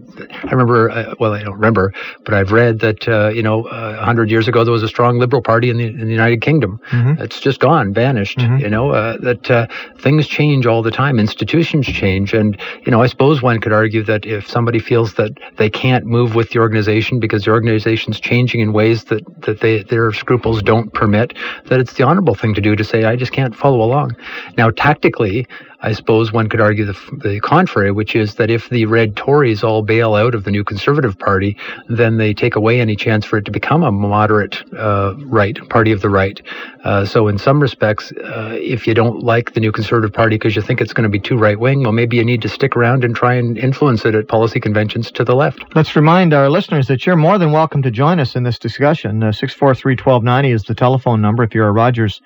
I 0.45 0.51
remember. 0.51 0.91
Uh, 0.91 1.15
well, 1.21 1.35
I 1.35 1.43
don't 1.45 1.55
remember, 1.55 1.93
but 2.25 2.35
I've 2.35 2.51
read 2.51 2.81
that 2.81 3.09
uh, 3.09 3.29
you 3.29 3.43
know, 3.43 3.65
uh, 3.65 3.97
a 4.01 4.05
hundred 4.05 4.31
years 4.31 4.49
ago 4.49 4.58
there 4.65 4.73
was 4.73 4.83
a 4.83 4.89
strong 4.89 5.19
liberal 5.19 5.43
party 5.43 5.71
in 5.71 5.77
the, 5.77 5.87
in 5.87 6.07
the 6.07 6.13
United 6.13 6.41
Kingdom. 6.41 6.81
Mm-hmm. 6.91 7.23
It's 7.23 7.41
just 7.41 7.61
gone, 7.61 7.93
vanished. 7.93 8.39
Mm-hmm. 8.39 8.59
You 8.59 8.71
know 8.71 8.91
uh, 8.91 9.17
that 9.19 9.51
uh, 9.51 9.67
things 9.99 10.27
change 10.27 10.67
all 10.67 10.83
the 10.83 10.91
time, 10.91 11.19
institutions 11.19 11.87
change, 11.87 12.33
and 12.33 12.59
you 12.85 12.93
know 12.93 13.03
I 13.03 13.07
suppose 13.07 13.43
one 13.43 13.61
could 13.61 13.73
argue 13.73 14.03
that 14.05 14.27
if 14.27 14.47
somebody 14.49 14.79
feels 14.79 15.15
that 15.15 15.33
they 15.57 15.71
can't 15.71 16.05
move 16.07 16.35
with 16.35 16.51
the 16.51 16.59
organization 16.59 17.21
because 17.21 17.45
the 17.45 17.51
organization's 17.51 18.21
changing 18.21 18.61
in 18.61 18.73
ways 18.73 19.05
that 19.05 19.25
that 19.43 19.61
they, 19.61 19.83
their 19.83 20.13
scruples 20.13 20.63
don't 20.63 20.93
permit, 20.93 21.35
that 21.67 21.81
it's 21.81 21.95
the 21.95 22.05
honorable 22.05 22.35
thing 22.35 22.55
to 22.55 22.61
do 22.61 22.77
to 22.77 22.85
say 22.85 23.05
I 23.05 23.17
just 23.17 23.33
can't 23.33 23.55
follow 23.55 23.83
along. 23.83 24.17
Now 24.57 24.71
tactically, 24.71 25.47
I 25.81 25.93
suppose 25.93 26.33
one 26.33 26.49
could 26.49 26.61
argue 26.61 26.85
the, 26.85 26.99
the 27.23 27.41
contrary, 27.41 27.93
which 27.93 28.17
is 28.17 28.35
that 28.35 28.51
if 28.51 28.69
the 28.69 28.87
red 28.87 29.15
Tories 29.15 29.63
all 29.63 29.83
bail 29.83 30.17
out 30.17 30.35
of 30.35 30.43
the 30.43 30.51
new 30.51 30.65
Conservative 30.65 31.17
Party, 31.17 31.57
then 31.89 32.17
they 32.17 32.35
take 32.35 32.57
away 32.57 32.81
any 32.81 32.97
chance 32.97 33.25
for 33.25 33.39
it 33.39 33.45
to 33.45 33.53
become 33.53 33.85
a 33.85 33.93
moderate 33.93 34.63
uh, 34.75 35.15
right, 35.27 35.57
party 35.69 35.93
of 35.93 36.01
the 36.01 36.11
right. 36.11 36.43
Uh, 36.83 37.05
so, 37.05 37.29
in 37.29 37.39
some 37.39 37.61
respects, 37.61 38.11
uh, 38.13 38.57
if 38.61 38.89
you 38.89 38.95
don't 38.95 39.23
like 39.23 39.53
the 39.53 39.61
new 39.61 39.71
Conservative 39.71 40.13
Party 40.13 40.35
because 40.35 40.57
you 40.57 40.63
think 40.63 40.81
it's 40.81 40.93
going 40.93 41.05
to 41.05 41.09
be 41.09 41.21
too 41.21 41.39
right 41.39 41.61
wing, 41.61 41.83
well, 41.83 41.93
maybe 41.93 42.17
you 42.17 42.25
need 42.25 42.43
to 42.43 42.49
stick 42.49 42.77
around 42.77 43.05
and 43.05 43.15
try 43.15 43.35
and 43.35 43.57
influence 43.57 44.05
it 44.05 44.17
at 44.17 44.27
policy 44.27 44.59
conventions 44.59 45.13
to 45.13 45.23
the 45.23 45.37
left. 45.37 45.65
Let's 45.77 45.95
remind 45.95 46.35
our 46.35 46.51
listeners 46.51 46.89
that 46.89 47.07
you're 47.07 47.17
more 47.17 47.39
than 47.39 47.53
welcome 47.53 47.83
to 47.83 47.91
join 47.93 48.19
us 48.19 48.35
in 48.35 48.43
this 48.43 48.59
discussion. 48.59 49.23
Uh, 49.23 49.31
643 49.31 49.93
1290 49.93 50.51
is 50.51 50.63
the 50.65 50.75
telephone 50.75 51.21
number 51.21 51.45
if 51.45 51.55
you're 51.55 51.69
a 51.69 51.73
Rogers 51.73 52.21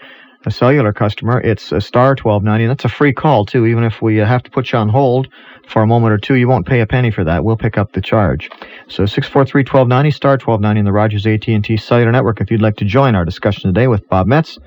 a 0.45 0.51
cellular 0.51 0.93
customer, 0.93 1.41
it's 1.41 1.73
a 1.73 1.81
star 1.81 2.11
1290. 2.11 2.67
That's 2.67 2.85
a 2.85 2.89
free 2.89 3.13
call 3.13 3.47
too. 3.47 3.67
Even 3.67 3.85
if 3.85 4.03
we 4.03 4.21
uh, 4.21 4.27
have 4.27 4.43
to 4.43 4.51
put 4.51 4.73
you 4.73 4.79
on 4.79 4.89
hold 4.89 5.29
for 5.69 5.83
a 5.83 5.87
moment 5.87 6.13
or 6.13 6.19
two, 6.19 6.35
you 6.35 6.49
won't 6.49 6.67
pay 6.67 6.81
a 6.81 6.87
penny 6.87 7.11
for 7.11 7.25
that. 7.25 7.45
We'll 7.45 7.57
pick 7.57 7.79
up 7.79 7.93
the 7.93 8.01
charge. 8.01 8.51
So 8.89 9.05
643-1290, 9.05 10.15
star 10.15 10.33
1290 10.33 10.79
in 10.79 10.85
the 10.85 10.93
Rogers 10.93 11.27
AT&T 11.27 11.77
cellular 11.77 12.13
network. 12.13 12.41
If 12.41 12.51
you'd 12.51 12.63
like 12.63 12.77
to 12.77 12.85
join 12.85 13.15
our 13.15 13.25
discussion 13.25 13.73
today 13.73 13.89
with 13.89 14.09
Bob 14.09 14.27
Metz 14.27 14.59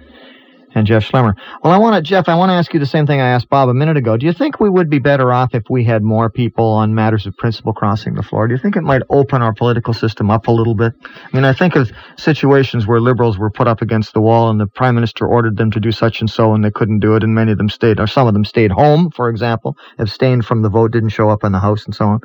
and 0.75 0.85
Jeff 0.85 1.03
Schlemmer. 1.09 1.33
Well, 1.63 1.73
I 1.73 1.77
want 1.77 1.95
to, 1.95 2.01
Jeff, 2.01 2.27
I 2.27 2.35
want 2.35 2.49
to 2.49 2.53
ask 2.53 2.73
you 2.73 2.79
the 2.79 2.85
same 2.85 3.07
thing 3.07 3.21
I 3.21 3.29
asked 3.29 3.49
Bob 3.49 3.69
a 3.69 3.73
minute 3.73 3.97
ago. 3.97 4.17
Do 4.17 4.25
you 4.25 4.33
think 4.33 4.59
we 4.59 4.69
would 4.69 4.89
be 4.89 4.99
better 4.99 5.31
off 5.31 5.55
if 5.55 5.63
we 5.69 5.85
had 5.85 6.03
more 6.03 6.29
people 6.29 6.65
on 6.65 6.93
matters 6.93 7.25
of 7.25 7.35
principle 7.37 7.73
crossing 7.73 8.13
the 8.13 8.21
floor? 8.21 8.47
Do 8.47 8.53
you 8.53 8.59
think 8.59 8.75
it 8.75 8.81
might 8.81 9.01
open 9.09 9.41
our 9.41 9.53
political 9.53 9.93
system 9.93 10.29
up 10.29 10.47
a 10.47 10.51
little 10.51 10.75
bit? 10.75 10.93
I 11.03 11.35
mean, 11.35 11.45
I 11.45 11.53
think 11.53 11.75
of 11.75 11.91
situations 12.17 12.85
where 12.85 12.99
liberals 12.99 13.37
were 13.37 13.49
put 13.49 13.67
up 13.67 13.81
against 13.81 14.13
the 14.13 14.21
wall 14.21 14.49
and 14.49 14.59
the 14.59 14.67
prime 14.67 14.95
minister 14.95 15.25
ordered 15.25 15.57
them 15.57 15.71
to 15.71 15.79
do 15.79 15.91
such 15.91 16.19
and 16.19 16.29
so 16.29 16.53
and 16.53 16.63
they 16.63 16.71
couldn't 16.71 16.99
do 16.99 17.15
it 17.15 17.23
and 17.23 17.33
many 17.33 17.53
of 17.53 17.57
them 17.57 17.69
stayed, 17.69 17.99
or 17.99 18.07
some 18.07 18.27
of 18.27 18.33
them 18.33 18.45
stayed 18.45 18.71
home, 18.71 19.09
for 19.11 19.29
example, 19.29 19.77
abstained 19.97 20.45
from 20.45 20.61
the 20.61 20.69
vote, 20.69 20.91
didn't 20.91 21.09
show 21.09 21.29
up 21.29 21.43
in 21.43 21.53
the 21.53 21.59
House 21.59 21.85
and 21.85 21.95
so 21.95 22.05
on. 22.05 22.19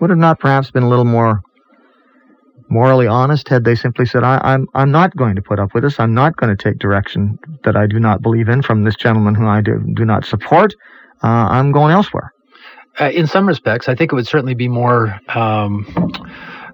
Would 0.00 0.10
it 0.10 0.16
not 0.16 0.38
perhaps 0.38 0.70
been 0.70 0.82
a 0.82 0.88
little 0.88 1.04
more 1.04 1.42
morally 2.68 3.06
honest 3.06 3.48
had 3.48 3.64
they 3.64 3.74
simply 3.74 4.06
said, 4.06 4.24
I, 4.24 4.36
am 4.36 4.40
I'm, 4.44 4.68
I'm 4.74 4.90
not 4.90 5.16
going 5.16 5.36
to 5.36 5.42
put 5.42 5.58
up 5.58 5.74
with 5.74 5.84
this. 5.84 6.00
I'm 6.00 6.14
not 6.14 6.36
going 6.36 6.54
to 6.56 6.62
take 6.62 6.78
direction 6.78 7.38
that 7.64 7.76
I 7.76 7.86
do 7.86 7.98
not 8.00 8.22
believe 8.22 8.48
in 8.48 8.62
from 8.62 8.84
this 8.84 8.96
gentleman 8.96 9.34
who 9.34 9.46
I 9.46 9.60
do, 9.60 9.82
do 9.94 10.04
not 10.04 10.24
support. 10.24 10.74
Uh, 11.22 11.48
I'm 11.50 11.72
going 11.72 11.92
elsewhere. 11.92 12.32
uh, 13.00 13.10
in 13.10 13.26
some 13.26 13.46
respects, 13.46 13.88
I 13.88 13.94
think 13.94 14.12
it 14.12 14.14
would 14.14 14.26
certainly 14.26 14.54
be 14.54 14.68
more. 14.68 15.18
Um, 15.28 15.86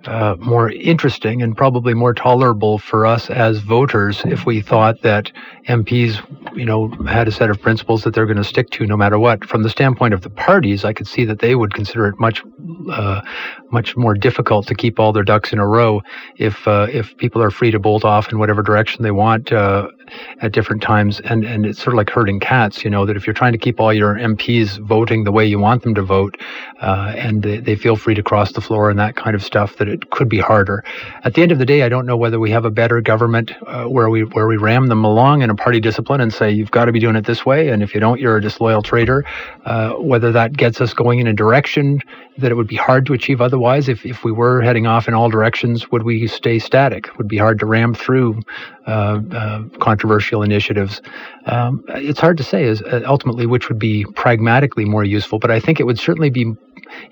uh, 0.07 0.37
more 0.39 0.71
interesting 0.71 1.43
and 1.43 1.57
probably 1.57 1.95
more 1.95 2.15
tolerable 2.15 2.79
for 2.79 3.05
us 3.05 3.29
as 3.31 3.59
voters 3.59 4.23
if 4.25 4.47
we 4.47 4.61
thought 4.61 5.03
that 5.03 5.31
MPs, 5.69 6.21
you 6.57 6.65
know, 6.65 6.89
had 7.07 7.29
a 7.29 7.33
set 7.33 7.51
of 7.51 7.61
principles 7.61 8.03
that 8.05 8.15
they're 8.15 8.27
going 8.27 8.37
to 8.37 8.45
stick 8.45 8.71
to 8.71 8.87
no 8.87 8.97
matter 8.97 9.19
what. 9.19 9.45
From 9.45 9.63
the 9.63 9.71
standpoint 9.71 10.15
of 10.15 10.23
the 10.23 10.31
parties, 10.31 10.85
I 10.85 10.93
could 10.93 11.07
see 11.07 11.25
that 11.27 11.41
they 11.41 11.55
would 11.55 11.75
consider 11.75 12.07
it 12.07 12.19
much, 12.19 12.43
uh, 12.91 13.21
much 13.71 13.97
more 13.97 14.15
difficult 14.15 14.67
to 14.69 14.75
keep 14.75 14.99
all 14.99 15.13
their 15.13 15.23
ducks 15.23 15.53
in 15.53 15.59
a 15.59 15.67
row 15.67 16.03
if 16.37 16.67
uh, 16.67 16.87
if 16.91 17.17
people 17.19 17.43
are 17.43 17.51
free 17.51 17.71
to 17.71 17.79
bolt 17.79 18.05
off 18.05 18.33
in 18.33 18.39
whatever 18.39 18.63
direction 18.63 19.03
they 19.03 19.11
want 19.11 19.53
uh, 19.53 19.89
at 20.41 20.53
different 20.53 20.83
times. 20.83 21.21
And 21.21 21.45
and 21.45 21.67
it's 21.67 21.79
sort 21.79 21.95
of 21.95 21.99
like 21.99 22.11
herding 22.11 22.41
cats, 22.41 22.85
you 22.85 22.91
know, 22.91 23.07
that 23.07 23.17
if 23.17 23.27
you're 23.27 23.35
trying 23.35 23.53
to 23.53 23.59
keep 23.59 23.81
all 23.81 23.93
your 23.93 24.15
MPs 24.15 24.79
voting 24.79 25.25
the 25.25 25.33
way 25.33 25.47
you 25.47 25.59
want 25.59 25.83
them 25.83 25.95
to 25.95 26.03
vote, 26.03 26.37
uh, 26.81 27.13
and 27.17 27.43
they, 27.43 27.59
they 27.59 27.77
feel 27.77 27.97
free 27.97 28.15
to 28.15 28.23
cross 28.23 28.53
the 28.53 28.61
floor 28.61 28.91
and 28.91 28.99
that 28.99 29.17
kind 29.17 29.35
of 29.35 29.43
stuff, 29.43 29.77
that 29.77 29.89
it 29.89 30.11
could 30.11 30.29
be 30.29 30.39
harder. 30.39 30.85
At 31.25 31.35
the 31.35 31.43
end 31.43 31.53
of 31.53 31.59
the 31.59 31.67
day, 31.67 31.83
I 31.83 31.89
don't 31.89 32.07
know 32.07 32.17
whether 32.17 32.39
we 32.39 32.51
have 32.51 32.65
a 32.65 32.71
better 32.71 33.01
government 33.01 33.53
uh, 33.67 33.85
where 33.85 34.11
we 34.11 34.25
where 34.25 34.47
we 34.47 34.57
ram 34.57 34.87
them 34.87 35.05
along 35.05 35.43
in 35.43 35.51
a 35.51 35.55
party 35.55 35.81
discipline 35.81 36.21
and 36.21 36.33
say 36.33 36.51
you've 36.51 36.71
got 36.71 36.87
to 36.87 36.93
be 36.93 37.01
doing 37.01 37.17
it 37.17 37.27
this 37.27 37.45
way, 37.45 37.69
and 37.69 37.83
if 37.83 37.95
you 37.95 38.01
don't, 38.01 38.21
you're 38.21 38.37
a 38.37 38.43
disloyal 38.43 38.83
traitor. 38.83 39.25
Uh, 39.65 39.93
whether 39.95 40.33
that 40.33 40.53
gets 40.57 40.81
us 40.81 40.95
going 40.95 41.19
in 41.19 41.27
a 41.27 41.33
direction 41.33 42.01
that 42.39 42.51
it 42.51 42.55
would 42.55 42.67
be 42.67 42.77
hard 42.77 43.07
to 43.07 43.13
achieve 43.13 43.41
otherwise. 43.41 43.89
If 43.89 44.05
if 44.05 44.25
we 44.25 44.33
were 44.33 44.61
heading 44.63 44.87
off 44.87 45.09
in 45.09 45.15
all 45.15 45.29
directions, 45.29 45.91
would 45.91 46.03
we 46.03 46.27
stay 46.27 46.59
static? 46.59 47.17
Would 47.19 47.29
be 47.29 47.39
hard 47.39 47.59
to 47.61 47.67
ram 47.67 47.95
through 47.95 48.41
uh, 48.87 49.21
uh, 49.33 49.63
controversial 50.01 50.43
initiatives. 50.43 51.03
Um, 51.45 51.85
it's 51.89 52.21
hard 52.21 52.39
to 52.39 52.43
say 52.43 52.65
is 52.65 52.81
uh, 52.81 53.03
ultimately 53.05 53.45
which 53.45 53.69
would 53.69 53.79
be 53.79 54.07
pragmatically 54.15 54.87
more 54.87 55.05
useful, 55.05 55.39
but 55.39 55.51
I 55.51 55.61
think 55.61 55.79
it 55.79 55.85
would 55.85 55.99
certainly 55.99 56.31
be 56.31 56.55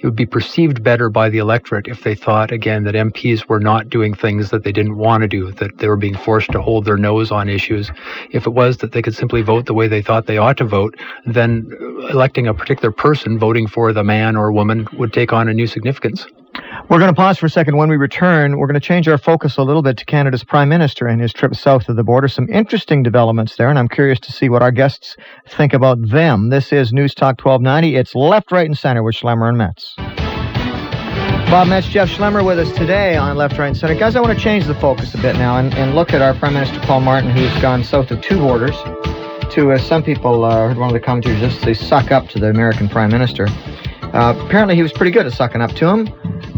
it 0.00 0.04
would 0.04 0.16
be 0.16 0.26
perceived 0.26 0.82
better 0.82 1.08
by 1.08 1.28
the 1.28 1.38
electorate 1.38 1.86
if 1.86 2.02
they 2.02 2.14
thought 2.14 2.50
again 2.50 2.84
that 2.84 2.94
MPs 2.94 3.46
were 3.46 3.60
not 3.60 3.90
doing 3.90 4.14
things 4.14 4.50
that 4.50 4.64
they 4.64 4.72
didn't 4.72 4.96
want 4.96 5.20
to 5.20 5.28
do, 5.28 5.52
that 5.52 5.78
they 5.78 5.86
were 5.86 5.96
being 5.96 6.16
forced 6.16 6.50
to 6.52 6.62
hold 6.62 6.84
their 6.84 6.96
nose 6.96 7.30
on 7.30 7.48
issues. 7.48 7.90
If 8.32 8.46
it 8.46 8.54
was 8.54 8.78
that 8.78 8.92
they 8.92 9.02
could 9.02 9.14
simply 9.14 9.42
vote 9.42 9.66
the 9.66 9.74
way 9.74 9.86
they 9.86 10.02
thought 10.02 10.26
they 10.26 10.38
ought 10.38 10.56
to 10.56 10.64
vote, 10.64 10.96
then 11.26 11.70
electing 12.10 12.48
a 12.48 12.54
particular 12.54 12.90
person, 12.90 13.38
voting 13.38 13.68
for 13.68 13.92
the 13.92 14.02
man 14.02 14.34
or 14.34 14.50
woman, 14.50 14.88
would 14.94 15.12
take 15.12 15.32
on 15.32 15.46
a 15.48 15.54
new 15.54 15.66
significance. 15.66 16.26
We're 16.88 16.98
going 16.98 17.12
to 17.12 17.16
pause 17.16 17.38
for 17.38 17.46
a 17.46 17.50
second. 17.50 17.76
When 17.76 17.90
we 17.90 17.96
return, 17.96 18.56
we're 18.58 18.66
going 18.66 18.80
to 18.80 18.80
change 18.80 19.08
our 19.08 19.18
focus 19.18 19.58
a 19.58 19.62
little 19.62 19.82
bit 19.82 19.98
to 19.98 20.04
Canada's 20.06 20.42
Prime 20.42 20.68
Minister 20.70 21.06
and 21.06 21.20
his 21.20 21.32
trip 21.32 21.54
south 21.54 21.88
of 21.88 21.96
the 21.96 22.04
border. 22.04 22.28
Some 22.28 22.48
interesting 22.48 23.02
developments 23.02 23.56
there, 23.56 23.68
and 23.68 23.78
I'm 23.78 23.88
curious 23.88 24.18
to 24.20 24.32
see 24.32 24.48
what 24.48 24.62
our 24.62 24.70
guests 24.70 25.16
think 25.46 25.74
about 25.74 26.00
them. 26.00 26.48
This 26.48 26.72
is 26.72 26.92
News 26.92 27.14
Talk 27.14 27.44
1290. 27.44 27.96
It's 27.96 28.14
left, 28.14 28.52
right, 28.52 28.64
and 28.64 28.76
center 28.78 29.02
with 29.02 29.16
Schlemmer 29.16 29.48
and 29.48 29.58
Metz. 29.58 29.94
Bob 31.50 31.68
Metz, 31.68 31.88
Jeff 31.88 32.08
Schlemmer 32.08 32.44
with 32.44 32.58
us 32.58 32.70
today 32.76 33.16
on 33.16 33.36
Left, 33.36 33.58
Right, 33.58 33.68
and 33.68 33.76
Center. 33.76 33.94
Guys, 33.94 34.16
I 34.16 34.20
want 34.20 34.36
to 34.36 34.42
change 34.42 34.66
the 34.66 34.74
focus 34.74 35.14
a 35.14 35.18
bit 35.18 35.34
now 35.36 35.58
and, 35.58 35.74
and 35.74 35.94
look 35.94 36.12
at 36.12 36.22
our 36.22 36.34
Prime 36.34 36.54
Minister 36.54 36.78
Paul 36.80 37.00
Martin, 37.00 37.30
who's 37.30 37.52
gone 37.60 37.84
south 37.84 38.10
of 38.10 38.20
two 38.20 38.38
borders 38.38 38.76
to, 39.52 39.72
as 39.72 39.84
some 39.84 40.02
people 40.02 40.44
uh, 40.44 40.68
heard 40.68 40.76
one 40.76 40.88
of 40.88 40.92
the 40.92 41.00
commentators 41.00 41.40
just 41.40 41.62
say, 41.62 41.74
suck 41.74 42.10
up 42.10 42.28
to 42.28 42.38
the 42.38 42.48
American 42.50 42.88
Prime 42.88 43.10
Minister. 43.10 43.46
Uh, 44.12 44.34
apparently, 44.44 44.74
he 44.74 44.82
was 44.82 44.92
pretty 44.92 45.10
good 45.10 45.26
at 45.26 45.32
sucking 45.32 45.60
up 45.60 45.70
to 45.72 45.86
him. 45.86 46.06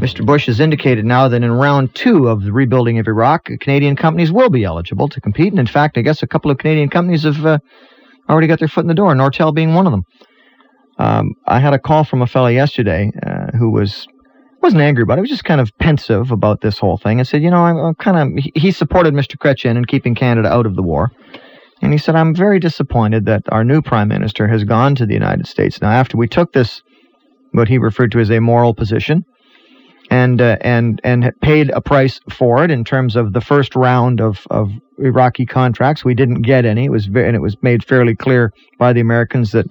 Mr. 0.01 0.25
Bush 0.25 0.47
has 0.47 0.61
indicated 0.61 1.05
now 1.05 1.29
that 1.29 1.43
in 1.43 1.53
round 1.53 1.95
two 1.95 2.29
of 2.29 2.43
the 2.43 2.53
rebuilding 2.53 2.99
of 2.99 3.07
Iraq, 3.07 3.51
Canadian 3.61 3.97
companies 3.97 4.33
will 4.33 4.49
be 4.49 4.65
eligible 4.65 5.09
to 5.09 5.21
compete. 5.21 5.53
And 5.53 5.61
in 5.61 5.67
fact, 5.67 5.99
I 5.99 6.01
guess 6.01 6.23
a 6.23 6.27
couple 6.27 6.51
of 6.51 6.57
Canadian 6.57 6.89
companies 6.89 7.25
have 7.25 7.45
uh, 7.45 7.59
already 8.27 8.47
got 8.47 8.61
their 8.61 8.69
foot 8.69 8.81
in 8.81 8.89
the 8.89 8.95
door, 8.95 9.15
Nortel 9.15 9.55
being 9.55 9.75
one 9.75 9.87
of 9.87 9.93
them. 9.93 10.05
Um, 10.99 11.35
I 11.47 11.61
had 11.61 11.75
a 11.75 11.79
call 11.79 12.05
from 12.05 12.23
a 12.23 12.27
fellow 12.27 12.47
yesterday 12.47 13.13
uh, 13.27 13.57
who 13.59 13.71
was 13.71 14.07
wasn't 14.63 14.81
angry 14.81 15.03
about 15.03 15.15
it. 15.15 15.17
He 15.19 15.23
was 15.23 15.31
just 15.31 15.45
kind 15.45 15.61
of 15.61 15.71
pensive 15.79 16.31
about 16.31 16.63
this 16.63 16.79
whole 16.79 16.97
thing 16.97 17.19
and 17.19 17.29
said, 17.29 17.43
you 17.43 17.51
know, 17.51 17.65
I'm, 17.65 17.77
I'm 17.77 17.95
kind 17.95 18.39
of. 18.39 18.45
He 18.55 18.71
supported 18.71 19.13
Mr. 19.13 19.37
Chrétien 19.37 19.77
in 19.77 19.85
keeping 19.85 20.15
Canada 20.15 20.49
out 20.49 20.65
of 20.65 20.77
the 20.77 20.83
war. 20.83 21.11
And 21.83 21.93
he 21.93 21.99
said, 21.99 22.15
I'm 22.15 22.35
very 22.35 22.59
disappointed 22.59 23.27
that 23.27 23.43
our 23.51 23.65
new 23.65 23.83
prime 23.83 24.09
minister 24.09 24.49
has 24.49 24.65
gone 24.65 24.95
to 24.95 25.05
the 25.05 25.15
United 25.15 25.47
States. 25.47 25.81
Now, 25.83 25.91
after 25.91 26.17
we 26.17 26.27
took 26.27 26.53
this 26.53 26.83
what 27.53 27.69
he 27.69 27.77
referred 27.79 28.13
to 28.13 28.21
as 28.21 28.31
a 28.31 28.41
moral 28.41 28.75
position, 28.75 29.25
and 30.11 30.41
uh, 30.41 30.57
and 30.61 31.01
and 31.05 31.33
paid 31.41 31.71
a 31.71 31.81
price 31.81 32.21
for 32.29 32.65
it 32.65 32.71
in 32.71 32.85
terms 32.85 33.17
of 33.17 33.33
the 33.33 33.41
first 33.41 33.75
round 33.75 34.21
of, 34.21 34.47
of 34.51 34.71
Iraqi 34.99 35.47
contracts. 35.47 36.05
We 36.05 36.15
didn't 36.15 36.43
get 36.43 36.65
any. 36.65 36.87
It 36.87 36.91
was 36.91 37.07
very, 37.07 37.29
and 37.29 37.37
it 37.37 37.41
was 37.41 37.57
made 37.63 37.85
fairly 37.85 38.17
clear 38.17 38.53
by 38.79 38.93
the 38.93 39.01
Americans 39.01 39.53
that 39.53 39.67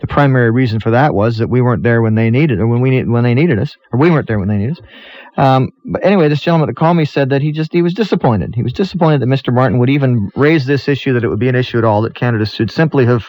the 0.00 0.06
primary 0.06 0.50
reason 0.50 0.80
for 0.80 0.90
that 0.90 1.14
was 1.14 1.38
that 1.38 1.48
we 1.48 1.60
weren't 1.60 1.84
there 1.84 2.02
when 2.02 2.16
they 2.16 2.28
needed 2.28 2.58
or 2.58 2.66
when 2.66 2.80
we 2.80 2.90
need, 2.90 3.08
when 3.08 3.22
they 3.22 3.34
needed 3.34 3.58
us, 3.58 3.76
or 3.92 4.00
we 4.00 4.10
weren't 4.10 4.26
there 4.26 4.38
when 4.38 4.48
they 4.48 4.56
needed 4.56 4.78
us. 4.78 4.84
Um, 5.36 5.70
but 5.84 6.04
anyway, 6.04 6.28
this 6.28 6.40
gentleman 6.40 6.68
that 6.68 6.76
called 6.76 6.96
me 6.96 7.04
said 7.04 7.30
that 7.30 7.42
he 7.42 7.52
just 7.52 7.72
he 7.72 7.82
was 7.82 7.94
disappointed. 7.94 8.54
He 8.54 8.62
was 8.62 8.72
disappointed 8.72 9.20
that 9.20 9.26
Mr. 9.26 9.52
Martin 9.52 9.78
would 9.78 9.90
even 9.90 10.30
raise 10.36 10.66
this 10.66 10.88
issue, 10.88 11.12
that 11.14 11.24
it 11.24 11.28
would 11.28 11.38
be 11.38 11.48
an 11.48 11.54
issue 11.54 11.78
at 11.78 11.84
all, 11.84 12.02
that 12.02 12.14
Canada 12.14 12.46
should 12.46 12.70
simply 12.70 13.04
have 13.06 13.28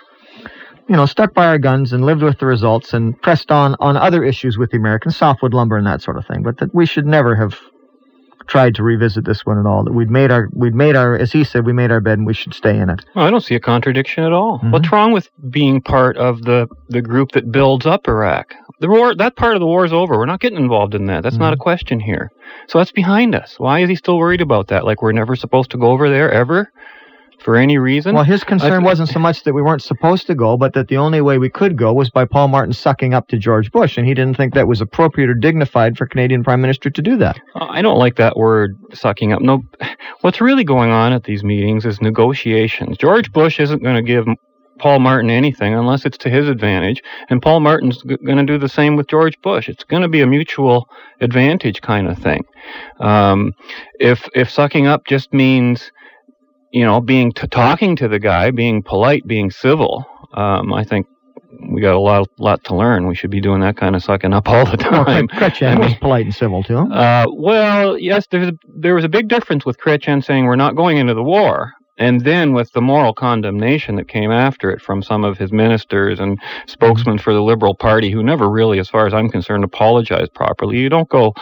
you 0.89 0.95
know, 0.95 1.05
stuck 1.05 1.33
by 1.33 1.45
our 1.47 1.57
guns 1.57 1.93
and 1.93 2.05
lived 2.05 2.23
with 2.23 2.39
the 2.39 2.45
results 2.45 2.93
and 2.93 3.19
pressed 3.21 3.51
on 3.51 3.75
on 3.79 3.95
other 3.97 4.23
issues 4.23 4.57
with 4.57 4.71
the 4.71 4.77
Americans, 4.77 5.15
softwood 5.17 5.53
lumber 5.53 5.77
and 5.77 5.87
that 5.87 6.01
sort 6.01 6.17
of 6.17 6.25
thing. 6.25 6.43
But 6.43 6.57
that 6.57 6.73
we 6.75 6.85
should 6.85 7.05
never 7.05 7.35
have 7.35 7.57
tried 8.47 8.75
to 8.75 8.83
revisit 8.83 9.23
this 9.23 9.45
one 9.45 9.57
at 9.57 9.65
all. 9.65 9.85
That 9.85 9.93
we'd 9.93 10.09
made 10.09 10.29
our 10.31 10.49
we'd 10.51 10.75
made 10.75 10.95
our 10.95 11.17
as 11.17 11.31
he 11.31 11.43
said 11.45 11.65
we 11.65 11.73
made 11.73 11.91
our 11.91 12.01
bed 12.01 12.17
and 12.17 12.27
we 12.27 12.33
should 12.33 12.53
stay 12.53 12.77
in 12.77 12.89
it. 12.89 13.05
Well, 13.15 13.25
I 13.25 13.29
don't 13.31 13.41
see 13.41 13.55
a 13.55 13.59
contradiction 13.59 14.23
at 14.25 14.33
all. 14.33 14.59
Mhm. 14.59 14.71
What's 14.71 14.91
wrong 14.91 15.13
with 15.13 15.29
being 15.49 15.81
part 15.81 16.17
of 16.17 16.41
the 16.43 16.67
the 16.89 17.01
group 17.01 17.31
that 17.31 17.51
builds 17.51 17.85
up 17.85 18.07
Iraq? 18.07 18.53
The 18.81 18.89
war 18.89 19.15
that 19.15 19.37
part 19.37 19.53
of 19.55 19.61
the 19.61 19.65
war 19.65 19.85
is 19.85 19.93
over. 19.93 20.17
We're 20.17 20.25
not 20.25 20.41
getting 20.41 20.57
involved 20.59 20.93
in 20.93 21.05
that. 21.05 21.23
That's 21.23 21.37
not 21.37 21.53
a 21.53 21.57
question 21.57 22.01
here. 22.01 22.29
So 22.67 22.79
that's 22.79 22.91
behind 22.91 23.33
us. 23.33 23.55
Why 23.57 23.79
is 23.79 23.87
he 23.89 23.95
still 23.95 24.17
worried 24.17 24.41
about 24.41 24.67
that? 24.67 24.83
Like 24.83 25.01
we're 25.01 25.13
never 25.13 25.37
supposed 25.37 25.71
to 25.71 25.77
go 25.77 25.87
over 25.91 26.09
there 26.09 26.29
ever 26.29 26.69
for 27.43 27.55
any 27.55 27.77
reason? 27.77 28.15
Well, 28.15 28.23
his 28.23 28.43
concern 28.43 28.81
thi- 28.81 28.85
wasn't 28.85 29.09
so 29.09 29.19
much 29.19 29.43
that 29.43 29.53
we 29.53 29.61
weren't 29.61 29.83
supposed 29.83 30.27
to 30.27 30.35
go, 30.35 30.57
but 30.57 30.73
that 30.73 30.87
the 30.87 30.97
only 30.97 31.21
way 31.21 31.37
we 31.37 31.49
could 31.49 31.77
go 31.77 31.93
was 31.93 32.09
by 32.09 32.25
Paul 32.25 32.47
Martin 32.47 32.73
sucking 32.73 33.13
up 33.13 33.27
to 33.27 33.37
George 33.37 33.71
Bush, 33.71 33.97
and 33.97 34.07
he 34.07 34.13
didn't 34.13 34.37
think 34.37 34.53
that 34.53 34.67
was 34.67 34.81
appropriate 34.81 35.29
or 35.29 35.33
dignified 35.35 35.97
for 35.97 36.07
Canadian 36.07 36.43
Prime 36.43 36.61
Minister 36.61 36.89
to 36.89 37.01
do 37.01 37.17
that. 37.17 37.39
Uh, 37.55 37.65
I 37.69 37.81
don't 37.81 37.99
like 37.99 38.15
that 38.15 38.37
word 38.37 38.77
sucking 38.93 39.33
up. 39.33 39.41
No, 39.41 39.63
what's 40.21 40.41
really 40.41 40.63
going 40.63 40.91
on 40.91 41.13
at 41.13 41.25
these 41.25 41.43
meetings 41.43 41.85
is 41.85 42.01
negotiations. 42.01 42.97
George 42.97 43.31
Bush 43.31 43.59
isn't 43.59 43.83
going 43.83 43.95
to 43.95 44.01
give 44.01 44.25
Paul 44.79 44.99
Martin 44.99 45.29
anything 45.29 45.75
unless 45.75 46.03
it's 46.05 46.17
to 46.19 46.29
his 46.29 46.49
advantage, 46.49 47.01
and 47.29 47.41
Paul 47.41 47.59
Martin's 47.59 48.01
g- 48.01 48.17
going 48.25 48.37
to 48.37 48.43
do 48.43 48.57
the 48.57 48.67
same 48.67 48.95
with 48.95 49.07
George 49.07 49.39
Bush. 49.41 49.69
It's 49.69 49.83
going 49.83 50.01
to 50.01 50.07
be 50.09 50.21
a 50.21 50.27
mutual 50.27 50.89
advantage 51.21 51.81
kind 51.81 52.07
of 52.07 52.17
thing. 52.17 52.43
Um, 52.99 53.53
if 53.99 54.27
if 54.33 54.49
sucking 54.49 54.87
up 54.87 55.05
just 55.05 55.31
means, 55.31 55.91
you 56.73 56.83
know, 56.83 56.99
being 56.99 57.31
t- 57.31 57.47
talking 57.47 57.95
to 57.97 58.07
the 58.07 58.19
guy, 58.19 58.51
being 58.51 58.81
polite, 58.81 59.25
being 59.27 59.51
civil, 59.51 60.05
um, 60.33 60.73
I 60.73 60.83
think 60.83 61.07
we 61.69 61.81
got 61.81 61.93
a 61.93 61.99
lot 61.99 62.27
lot 62.39 62.63
to 62.65 62.75
learn. 62.75 63.07
We 63.07 63.13
should 63.13 63.29
be 63.29 63.39
doing 63.39 63.61
that 63.61 63.77
kind 63.77 63.95
of 63.95 64.03
sucking 64.03 64.33
up 64.33 64.49
all 64.49 64.65
the 64.65 64.77
time. 64.77 65.27
Chrétien 65.27 65.77
I 65.77 65.79
was 65.79 65.93
polite 65.95 66.25
and 66.25 66.33
civil 66.33 66.63
to 66.63 66.77
him. 66.77 66.91
Uh, 66.91 67.25
well, 67.31 67.97
yes, 67.97 68.25
there's 68.31 68.49
a, 68.49 68.53
there 68.75 68.95
was 68.95 69.05
a 69.05 69.09
big 69.09 69.27
difference 69.27 69.65
with 69.65 69.77
Chrétien 69.77 70.25
saying 70.25 70.45
we're 70.45 70.55
not 70.55 70.75
going 70.75 70.97
into 70.97 71.13
the 71.13 71.23
war, 71.23 71.73
and 71.97 72.21
then 72.21 72.53
with 72.53 72.71
the 72.71 72.81
moral 72.81 73.13
condemnation 73.13 73.95
that 73.95 74.07
came 74.07 74.31
after 74.31 74.71
it 74.71 74.81
from 74.81 75.03
some 75.03 75.23
of 75.23 75.37
his 75.37 75.51
ministers 75.51 76.19
and 76.19 76.39
spokesmen 76.65 77.19
for 77.19 77.33
the 77.33 77.41
Liberal 77.41 77.75
Party 77.75 78.09
who 78.09 78.23
never 78.23 78.49
really, 78.49 78.79
as 78.79 78.89
far 78.89 79.05
as 79.05 79.13
I'm 79.13 79.29
concerned, 79.29 79.63
apologized 79.63 80.33
properly. 80.33 80.77
You 80.77 80.89
don't 80.89 81.09
go 81.09 81.33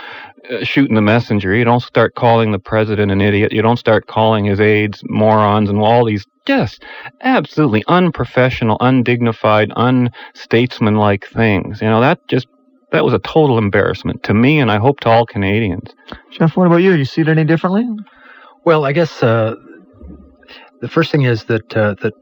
uh, 0.50 0.64
shooting 0.64 0.96
the 0.96 1.02
messenger. 1.02 1.56
You 1.56 1.64
don't 1.64 1.82
start 1.82 2.16
calling 2.16 2.52
the 2.52 2.60
president 2.60 3.12
an 3.12 3.22
idiot. 3.22 3.54
You 3.54 3.62
don't 3.62 3.78
start 3.78 4.08
calling 4.08 4.44
his 4.46 4.60
aides 4.60 5.02
morons 5.06 5.70
and 5.70 5.80
all 5.80 6.04
these 6.04 6.26
just 6.46 6.84
absolutely 7.22 7.84
unprofessional, 7.88 8.78
undignified, 8.82 9.72
unstatesmanlike 9.72 11.28
things. 11.28 11.82
You 11.82 11.88
know, 11.88 12.02
that 12.02 12.28
just 12.28 12.48
that 12.92 13.06
was 13.06 13.14
a 13.14 13.20
total 13.20 13.58
embarrassment 13.58 14.24
to 14.24 14.34
me 14.34 14.60
and 14.60 14.70
I 14.70 14.80
hope 14.80 15.00
to 15.02 15.10
all 15.10 15.26
Canadians. 15.26 15.96
Jeff, 16.32 16.58
what 16.58 16.68
about 16.68 16.78
you? 16.78 16.92
You 16.92 17.06
see 17.06 17.22
it 17.22 17.30
any 17.30 17.46
differently? 17.46 17.88
Well, 18.66 18.86
I 18.86 18.92
guess 18.92 19.24
uh, 19.24 19.56
the 20.82 20.88
first 20.88 21.12
thing 21.12 21.22
is 21.22 21.46
that 21.46 21.78
uh, 21.78 21.96
that 22.02 22.14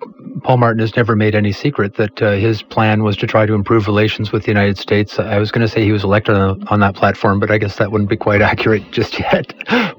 Paul 0.44 0.58
Martin 0.58 0.80
has 0.80 0.96
never 0.96 1.16
made 1.16 1.34
any 1.34 1.52
secret 1.52 1.96
that 1.96 2.22
uh, 2.22 2.32
his 2.32 2.62
plan 2.62 3.04
was 3.04 3.16
to 3.18 3.28
try 3.28 3.46
to 3.46 3.54
improve 3.54 3.88
relations 3.88 4.32
with 4.32 4.44
the 4.44 4.50
United 4.50 4.78
States. 4.78 5.18
I 5.18 5.38
was 5.38 5.52
going 5.52 5.62
to 5.62 5.68
say 5.68 5.84
he 5.84 5.92
was 5.92 6.04
elected 6.04 6.36
on, 6.36 6.68
on 6.68 6.80
that 6.82 6.96
platform, 6.96 7.40
but 7.40 7.52
I 7.52 7.58
guess 7.58 7.78
that 7.78 7.92
wouldn't 7.92 8.10
be 8.10 8.18
quite 8.18 8.42
accurate 8.52 8.92
just 8.92 9.18
yet. 9.20 9.54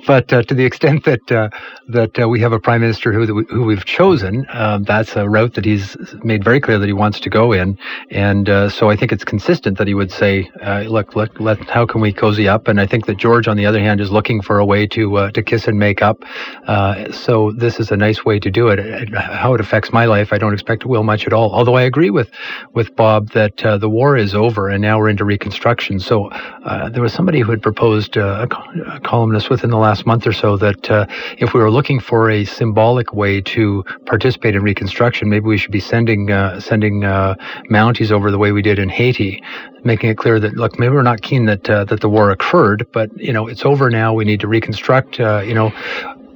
but 0.06 0.32
uh, 0.32 0.42
to 0.42 0.54
the 0.54 0.64
extent 0.64 1.04
that 1.04 1.32
uh, 1.32 1.48
that 1.88 2.18
uh, 2.20 2.28
we 2.28 2.40
have 2.40 2.52
a 2.52 2.60
prime 2.60 2.82
minister 2.82 3.12
who 3.12 3.44
who 3.44 3.64
we've 3.64 3.84
chosen, 3.84 4.46
um, 4.50 4.84
that's 4.84 5.16
a 5.16 5.28
route 5.28 5.54
that 5.54 5.64
he's 5.64 5.96
made 6.22 6.44
very 6.44 6.60
clear 6.60 6.78
that 6.78 6.86
he 6.86 6.92
wants 6.92 7.18
to 7.20 7.30
go 7.30 7.52
in, 7.52 7.78
and 8.10 8.48
uh, 8.48 8.68
so 8.68 8.90
I 8.90 8.96
think 8.96 9.10
it's 9.12 9.24
consistent 9.24 9.78
that 9.78 9.88
he 9.88 9.94
would 9.94 10.12
say, 10.12 10.50
uh, 10.62 10.82
"Look, 10.82 11.16
look, 11.16 11.40
let 11.40 11.58
how 11.70 11.86
can 11.86 12.02
we 12.02 12.12
cozy 12.12 12.46
up?" 12.46 12.68
And 12.68 12.80
I 12.80 12.86
think 12.86 13.06
that 13.06 13.16
George, 13.16 13.48
on 13.48 13.56
the 13.56 13.66
other 13.66 13.80
hand, 13.80 14.00
is 14.00 14.10
looking 14.10 14.42
for 14.42 14.58
a 14.58 14.66
way 14.66 14.86
to 14.88 15.16
uh, 15.16 15.30
to 15.32 15.42
kiss 15.42 15.66
and 15.66 15.78
make 15.78 16.02
up. 16.02 16.24
Uh, 16.66 17.10
so 17.10 17.52
this 17.52 17.80
is 17.80 17.90
a 17.90 17.96
nice 17.96 18.24
way 18.24 18.38
to 18.38 18.49
do 18.50 18.68
it. 18.68 19.14
How 19.14 19.54
it 19.54 19.60
affects 19.60 19.92
my 19.92 20.04
life. 20.04 20.32
I 20.32 20.38
don't 20.38 20.52
expect 20.52 20.82
it 20.82 20.88
will 20.88 21.02
much 21.02 21.26
at 21.26 21.32
all. 21.32 21.52
Although 21.52 21.76
I 21.76 21.82
agree 21.82 22.10
with 22.10 22.30
with 22.72 22.94
Bob 22.96 23.30
that 23.30 23.64
uh, 23.64 23.78
the 23.78 23.88
war 23.88 24.16
is 24.16 24.34
over 24.34 24.68
and 24.68 24.82
now 24.82 24.98
we're 24.98 25.08
into 25.08 25.24
reconstruction. 25.24 26.00
So 26.00 26.26
uh, 26.28 26.88
there 26.90 27.02
was 27.02 27.12
somebody 27.12 27.40
who 27.40 27.50
had 27.50 27.62
proposed 27.62 28.16
uh, 28.16 28.46
a, 28.50 28.90
a, 28.96 29.00
columnist 29.00 29.50
within 29.50 29.70
the 29.70 29.78
last 29.78 30.06
month 30.06 30.26
or 30.26 30.32
so 30.32 30.56
that 30.58 30.90
uh, 30.90 31.06
if 31.38 31.54
we 31.54 31.60
were 31.60 31.70
looking 31.70 32.00
for 32.00 32.30
a 32.30 32.44
symbolic 32.44 33.12
way 33.12 33.40
to 33.40 33.84
participate 34.06 34.54
in 34.54 34.62
reconstruction, 34.62 35.28
maybe 35.28 35.46
we 35.46 35.56
should 35.56 35.72
be 35.72 35.80
sending 35.80 36.30
uh, 36.30 36.60
sending 36.60 37.04
uh, 37.04 37.34
Mounties 37.70 38.10
over 38.10 38.30
the 38.30 38.38
way 38.38 38.52
we 38.52 38.62
did 38.62 38.78
in 38.78 38.88
Haiti, 38.88 39.42
making 39.84 40.10
it 40.10 40.18
clear 40.18 40.40
that 40.40 40.54
look, 40.54 40.78
maybe 40.78 40.94
we're 40.94 41.02
not 41.02 41.22
keen 41.22 41.46
that 41.46 41.64
that 41.64 42.00
the 42.00 42.08
war 42.08 42.30
occurred, 42.30 42.86
but 42.92 43.16
you 43.16 43.32
know 43.32 43.46
it's 43.46 43.64
over 43.64 43.90
now. 43.90 44.12
We 44.14 44.24
need 44.24 44.40
to 44.40 44.48
reconstruct. 44.48 45.18
you 45.18 45.54
know 45.54 45.72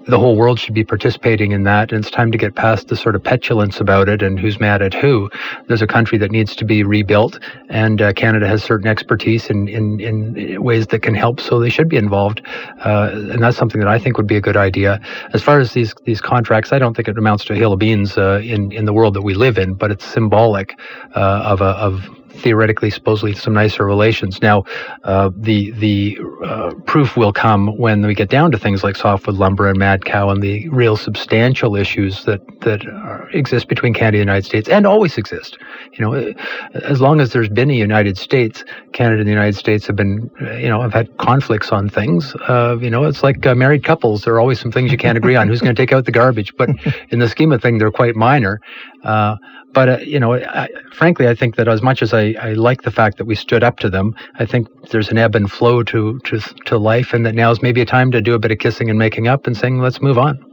the 0.07 0.19
whole 0.19 0.37
world 0.37 0.59
should 0.59 0.75
be 0.75 0.85
participating 0.85 1.53
in 1.53 1.65
that, 1.65 1.93
and 1.93 2.05
it's 2.05 2.11
time 2.11 2.31
to 2.33 2.39
get 2.39 2.55
past 2.55 2.89
the 2.89 2.97
sort 2.97 3.15
of 3.15 3.23
petulance 3.23 3.81
about 3.81 4.09
it 4.09 4.23
and 4.23 4.39
who's 4.39 4.61
mad 4.61 4.83
at 4.83 4.95
who. 4.95 5.31
There's 5.67 5.83
a 5.83 5.87
country 5.87 6.19
that 6.19 6.31
needs 6.31 6.55
to 6.57 6.65
be 6.65 6.83
rebuilt, 6.83 7.39
and 7.69 8.03
uh, 8.03 8.13
Canada 8.13 8.47
has 8.47 8.63
certain 8.63 8.87
expertise 8.87 9.49
in, 9.49 9.69
in, 9.69 10.01
in 10.01 10.63
ways 10.63 10.87
that 10.89 11.01
can 11.03 11.15
help, 11.15 11.41
so 11.41 11.59
they 11.59 11.71
should 11.71 11.89
be 11.89 11.97
involved. 11.97 12.43
Uh, 12.85 13.11
and 13.13 13.43
that's 13.43 13.57
something 13.57 13.81
that 13.81 13.89
I 13.89 13.99
think 13.99 14.17
would 14.17 14.27
be 14.27 14.37
a 14.37 14.41
good 14.41 14.57
idea. 14.57 15.01
As 15.33 15.43
far 15.43 15.59
as 15.59 15.73
these 15.73 15.95
these 16.05 16.21
contracts, 16.21 16.73
I 16.73 16.79
don't 16.79 16.95
think 16.95 17.09
it 17.09 17.17
amounts 17.17 17.45
to 17.47 17.53
a 17.53 17.57
hill 17.57 17.73
of 17.73 17.79
beans 17.79 18.19
uh, 18.19 18.41
in 18.43 18.73
in 18.73 18.85
the 18.85 18.93
world 18.93 19.15
that 19.15 19.23
we 19.23 19.35
live 19.35 19.59
in, 19.59 19.75
but 19.75 19.91
it's 19.91 20.05
symbolic 20.05 20.79
uh, 21.15 21.43
of 21.45 21.61
a 21.61 21.73
of 21.89 22.09
theoretically, 22.35 22.91
supposedly, 22.91 23.35
some 23.35 23.55
nicer 23.55 23.85
relations. 23.85 24.41
Now, 24.43 24.65
uh, 25.05 25.31
the 25.37 25.71
the 25.73 26.19
uh, 26.45 26.75
proof 26.87 27.17
will 27.17 27.33
come 27.33 27.77
when 27.79 28.07
we 28.07 28.15
get 28.15 28.29
down 28.29 28.51
to 28.53 28.59
things 28.59 28.83
like 28.85 28.97
softwood 28.97 29.37
lumber 29.37 29.69
and 29.69 29.79
mad 29.79 30.05
cow 30.05 30.31
and 30.31 30.43
the 30.43 30.69
real 30.69 30.97
substantial 30.97 31.77
issues 31.77 32.25
that 32.25 32.41
that 32.61 32.87
are, 32.87 33.29
exist 33.31 33.69
between 33.69 33.95
Canada 33.95 34.19
and 34.19 34.29
the 34.29 34.33
United 34.33 34.47
States 34.47 34.69
and 34.69 34.87
always 34.87 35.17
exist. 35.19 35.59
You 35.93 36.05
know, 36.05 36.35
as 36.75 37.01
long 37.01 37.21
as 37.21 37.33
there's 37.33 37.49
been 37.49 37.71
a 37.71 37.75
United 37.75 38.19
States, 38.19 38.65
Canada 38.93 39.21
and 39.21 39.27
the 39.27 39.33
United 39.33 39.57
States 39.57 39.87
have 39.87 39.97
been, 39.97 40.31
you 40.59 40.69
know, 40.69 40.81
have 40.81 40.93
had 40.93 41.17
conflicts 41.19 41.71
on 41.73 41.89
things. 41.89 42.35
Uh, 42.49 42.77
you 42.81 42.91
know, 42.91 43.05
it's 43.05 43.23
like 43.23 43.45
uh, 43.47 43.55
married 43.55 43.85
couples. 43.85 44.23
There 44.23 44.35
are 44.35 44.41
always 44.41 44.61
some 44.61 44.73
things 44.73 44.91
you 44.91 44.99
can't 44.99 45.17
agree 45.19 45.37
on. 45.37 45.49
Who's 45.49 45.61
going 45.61 45.75
to 45.75 45.81
take 45.81 45.93
out 45.93 46.05
the 46.05 46.13
garbage? 46.13 46.55
But 46.57 46.71
in 47.11 47.19
the 47.19 47.29
scheme 47.29 47.53
of 47.53 47.63
things, 47.63 47.81
they're 47.81 47.91
quite 47.91 48.17
minor. 48.17 48.61
Uh, 49.05 49.37
but 49.73 49.89
uh, 49.89 49.99
you 49.99 50.19
know, 50.19 50.35
I, 50.35 50.69
frankly, 50.93 51.29
I 51.29 51.35
think 51.35 51.57
that 51.57 51.69
as 51.69 51.83
much 51.83 52.03
as 52.03 52.15
I, 52.15 52.35
I 52.41 52.53
like 52.55 52.83
the 52.83 52.91
fact 52.91 53.19
that 53.19 53.25
we 53.27 53.35
stood 53.35 53.63
up 53.63 53.79
to 53.81 53.91
them, 53.91 54.15
I 54.39 54.47
think 54.47 54.69
there's 54.91 55.11
an 55.11 55.19
ebb 55.19 55.35
and 55.35 55.51
flow 55.51 55.83
to 55.85 56.19
to 56.21 56.41
to 56.67 56.79
life, 56.79 57.13
and 57.13 57.27
that 57.27 57.35
now 57.35 57.51
is 57.51 57.61
maybe 57.61 57.81
a 57.81 57.87
time 57.87 58.11
to 58.13 58.21
do 58.21 58.35
a 58.35 58.39
bit 58.39 58.51
of 58.51 58.59
kissing 58.59 58.89
and 58.89 58.99
making 58.99 59.29
up 59.29 59.47
and 59.47 59.57
saying, 59.57 59.81
let's 59.81 60.01
move 60.01 60.19
on. 60.19 60.45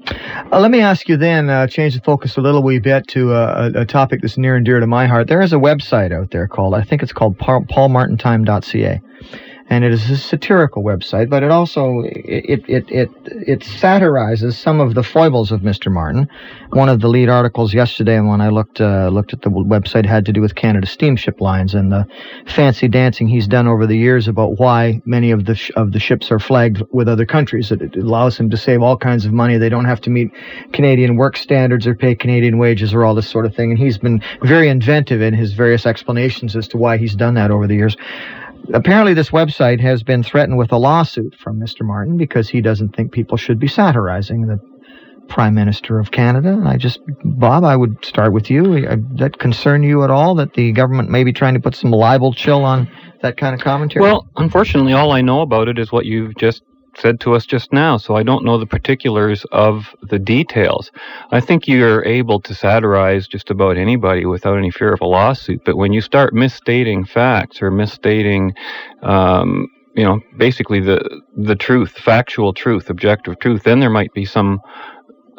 Uh, 0.51 0.59
let 0.59 0.71
me 0.71 0.81
ask 0.81 1.07
you 1.07 1.15
then, 1.15 1.49
uh, 1.49 1.67
change 1.67 1.95
the 1.95 2.01
focus 2.01 2.37
a 2.37 2.41
little 2.41 2.63
wee 2.63 2.79
bit 2.79 3.07
to 3.07 3.33
uh, 3.33 3.71
a, 3.75 3.81
a, 3.81 3.85
topic 3.85 4.21
that's 4.21 4.37
near 4.37 4.55
and 4.55 4.65
dear 4.65 4.79
to 4.79 4.87
my 4.87 5.05
heart. 5.05 5.27
There 5.27 5.41
is 5.41 5.53
a 5.53 5.57
website 5.57 6.11
out 6.11 6.31
there 6.31 6.47
called, 6.47 6.73
I 6.73 6.81
think 6.81 7.03
it's 7.03 7.13
called 7.13 7.37
paulmartintime.ca 7.37 9.01
and 9.71 9.85
it 9.85 9.93
is 9.93 10.09
a 10.09 10.17
satirical 10.17 10.83
website, 10.83 11.29
but 11.29 11.43
it 11.43 11.49
also 11.49 12.01
it 12.05 12.61
it 12.67 12.91
it 12.91 13.09
it 13.25 13.63
satirizes 13.63 14.57
some 14.57 14.81
of 14.81 14.95
the 14.95 15.01
foibles 15.01 15.49
of 15.49 15.61
Mr. 15.61 15.89
Martin. 15.89 16.27
One 16.71 16.89
of 16.89 16.99
the 16.99 17.07
lead 17.07 17.29
articles 17.29 17.73
yesterday, 17.73 18.19
when 18.19 18.41
I 18.41 18.49
looked 18.49 18.81
uh, 18.81 19.07
looked 19.07 19.31
at 19.31 19.43
the 19.43 19.49
website, 19.49 20.05
had 20.05 20.25
to 20.25 20.33
do 20.33 20.41
with 20.41 20.55
Canada 20.55 20.85
Steamship 20.85 21.39
Lines 21.39 21.73
and 21.73 21.89
the 21.89 22.05
fancy 22.47 22.89
dancing 22.89 23.29
he's 23.29 23.47
done 23.47 23.65
over 23.65 23.87
the 23.87 23.95
years 23.95 24.27
about 24.27 24.59
why 24.59 25.01
many 25.05 25.31
of 25.31 25.45
the 25.45 25.55
sh- 25.55 25.71
of 25.77 25.93
the 25.93 25.99
ships 25.99 26.31
are 26.31 26.39
flagged 26.39 26.83
with 26.91 27.07
other 27.07 27.25
countries. 27.25 27.71
It, 27.71 27.81
it 27.81 27.95
allows 27.95 28.37
him 28.37 28.49
to 28.49 28.57
save 28.57 28.81
all 28.81 28.97
kinds 28.97 29.25
of 29.25 29.31
money. 29.31 29.57
They 29.57 29.69
don't 29.69 29.85
have 29.85 30.01
to 30.01 30.09
meet 30.09 30.31
Canadian 30.73 31.15
work 31.15 31.37
standards 31.37 31.87
or 31.87 31.95
pay 31.95 32.13
Canadian 32.13 32.57
wages 32.57 32.93
or 32.93 33.05
all 33.05 33.15
this 33.15 33.29
sort 33.29 33.45
of 33.45 33.55
thing. 33.55 33.71
And 33.71 33.79
he's 33.79 33.97
been 33.97 34.21
very 34.41 34.67
inventive 34.67 35.21
in 35.21 35.33
his 35.33 35.53
various 35.53 35.85
explanations 35.85 36.57
as 36.57 36.67
to 36.67 36.77
why 36.77 36.97
he's 36.97 37.15
done 37.15 37.35
that 37.35 37.51
over 37.51 37.67
the 37.67 37.75
years 37.75 37.95
apparently 38.73 39.13
this 39.13 39.29
website 39.29 39.79
has 39.79 40.03
been 40.03 40.23
threatened 40.23 40.57
with 40.57 40.71
a 40.71 40.77
lawsuit 40.77 41.35
from 41.35 41.59
Mr. 41.59 41.83
Martin 41.83 42.17
because 42.17 42.49
he 42.49 42.61
doesn't 42.61 42.95
think 42.95 43.11
people 43.11 43.37
should 43.37 43.59
be 43.59 43.67
satirizing 43.67 44.47
the 44.47 44.59
Prime 45.27 45.53
Minister 45.53 45.99
of 45.99 46.11
Canada. 46.11 46.49
And 46.49 46.67
I 46.67 46.77
just, 46.77 46.99
Bob, 47.23 47.63
I 47.63 47.75
would 47.75 48.03
start 48.03 48.33
with 48.33 48.49
you. 48.49 48.81
That 49.15 49.39
concern 49.39 49.83
you 49.83 50.03
at 50.03 50.11
all 50.11 50.35
that 50.35 50.53
the 50.53 50.71
government 50.73 51.09
may 51.09 51.23
be 51.23 51.31
trying 51.31 51.53
to 51.53 51.59
put 51.59 51.75
some 51.75 51.91
libel 51.91 52.33
chill 52.33 52.65
on 52.65 52.89
that 53.21 53.37
kind 53.37 53.55
of 53.55 53.61
commentary? 53.61 54.01
Well, 54.01 54.27
unfortunately, 54.35 54.93
all 54.93 55.11
I 55.11 55.21
know 55.21 55.41
about 55.41 55.67
it 55.67 55.79
is 55.79 55.91
what 55.91 56.05
you've 56.05 56.35
just 56.35 56.63
said 56.97 57.19
to 57.21 57.33
us 57.35 57.45
just 57.45 57.73
now, 57.73 57.97
so 57.97 58.15
I 58.15 58.23
don't 58.23 58.45
know 58.45 58.57
the 58.57 58.65
particulars 58.65 59.45
of 59.51 59.95
the 60.03 60.19
details. 60.19 60.91
I 61.31 61.39
think 61.39 61.67
you're 61.67 62.05
able 62.05 62.41
to 62.41 62.53
satirize 62.55 63.27
just 63.27 63.49
about 63.49 63.77
anybody 63.77 64.25
without 64.25 64.57
any 64.57 64.71
fear 64.71 64.93
of 64.93 65.01
a 65.01 65.07
lawsuit, 65.07 65.61
but 65.65 65.77
when 65.77 65.93
you 65.93 66.01
start 66.01 66.33
misstating 66.33 67.05
facts 67.05 67.61
or 67.61 67.71
misstating, 67.71 68.53
um, 69.03 69.67
you 69.95 70.03
know, 70.03 70.19
basically 70.37 70.79
the 70.81 71.21
the 71.37 71.55
truth, 71.55 71.91
factual 71.93 72.53
truth, 72.53 72.89
objective 72.89 73.39
truth, 73.39 73.63
then 73.63 73.79
there 73.79 73.89
might 73.89 74.13
be 74.13 74.25
some 74.25 74.61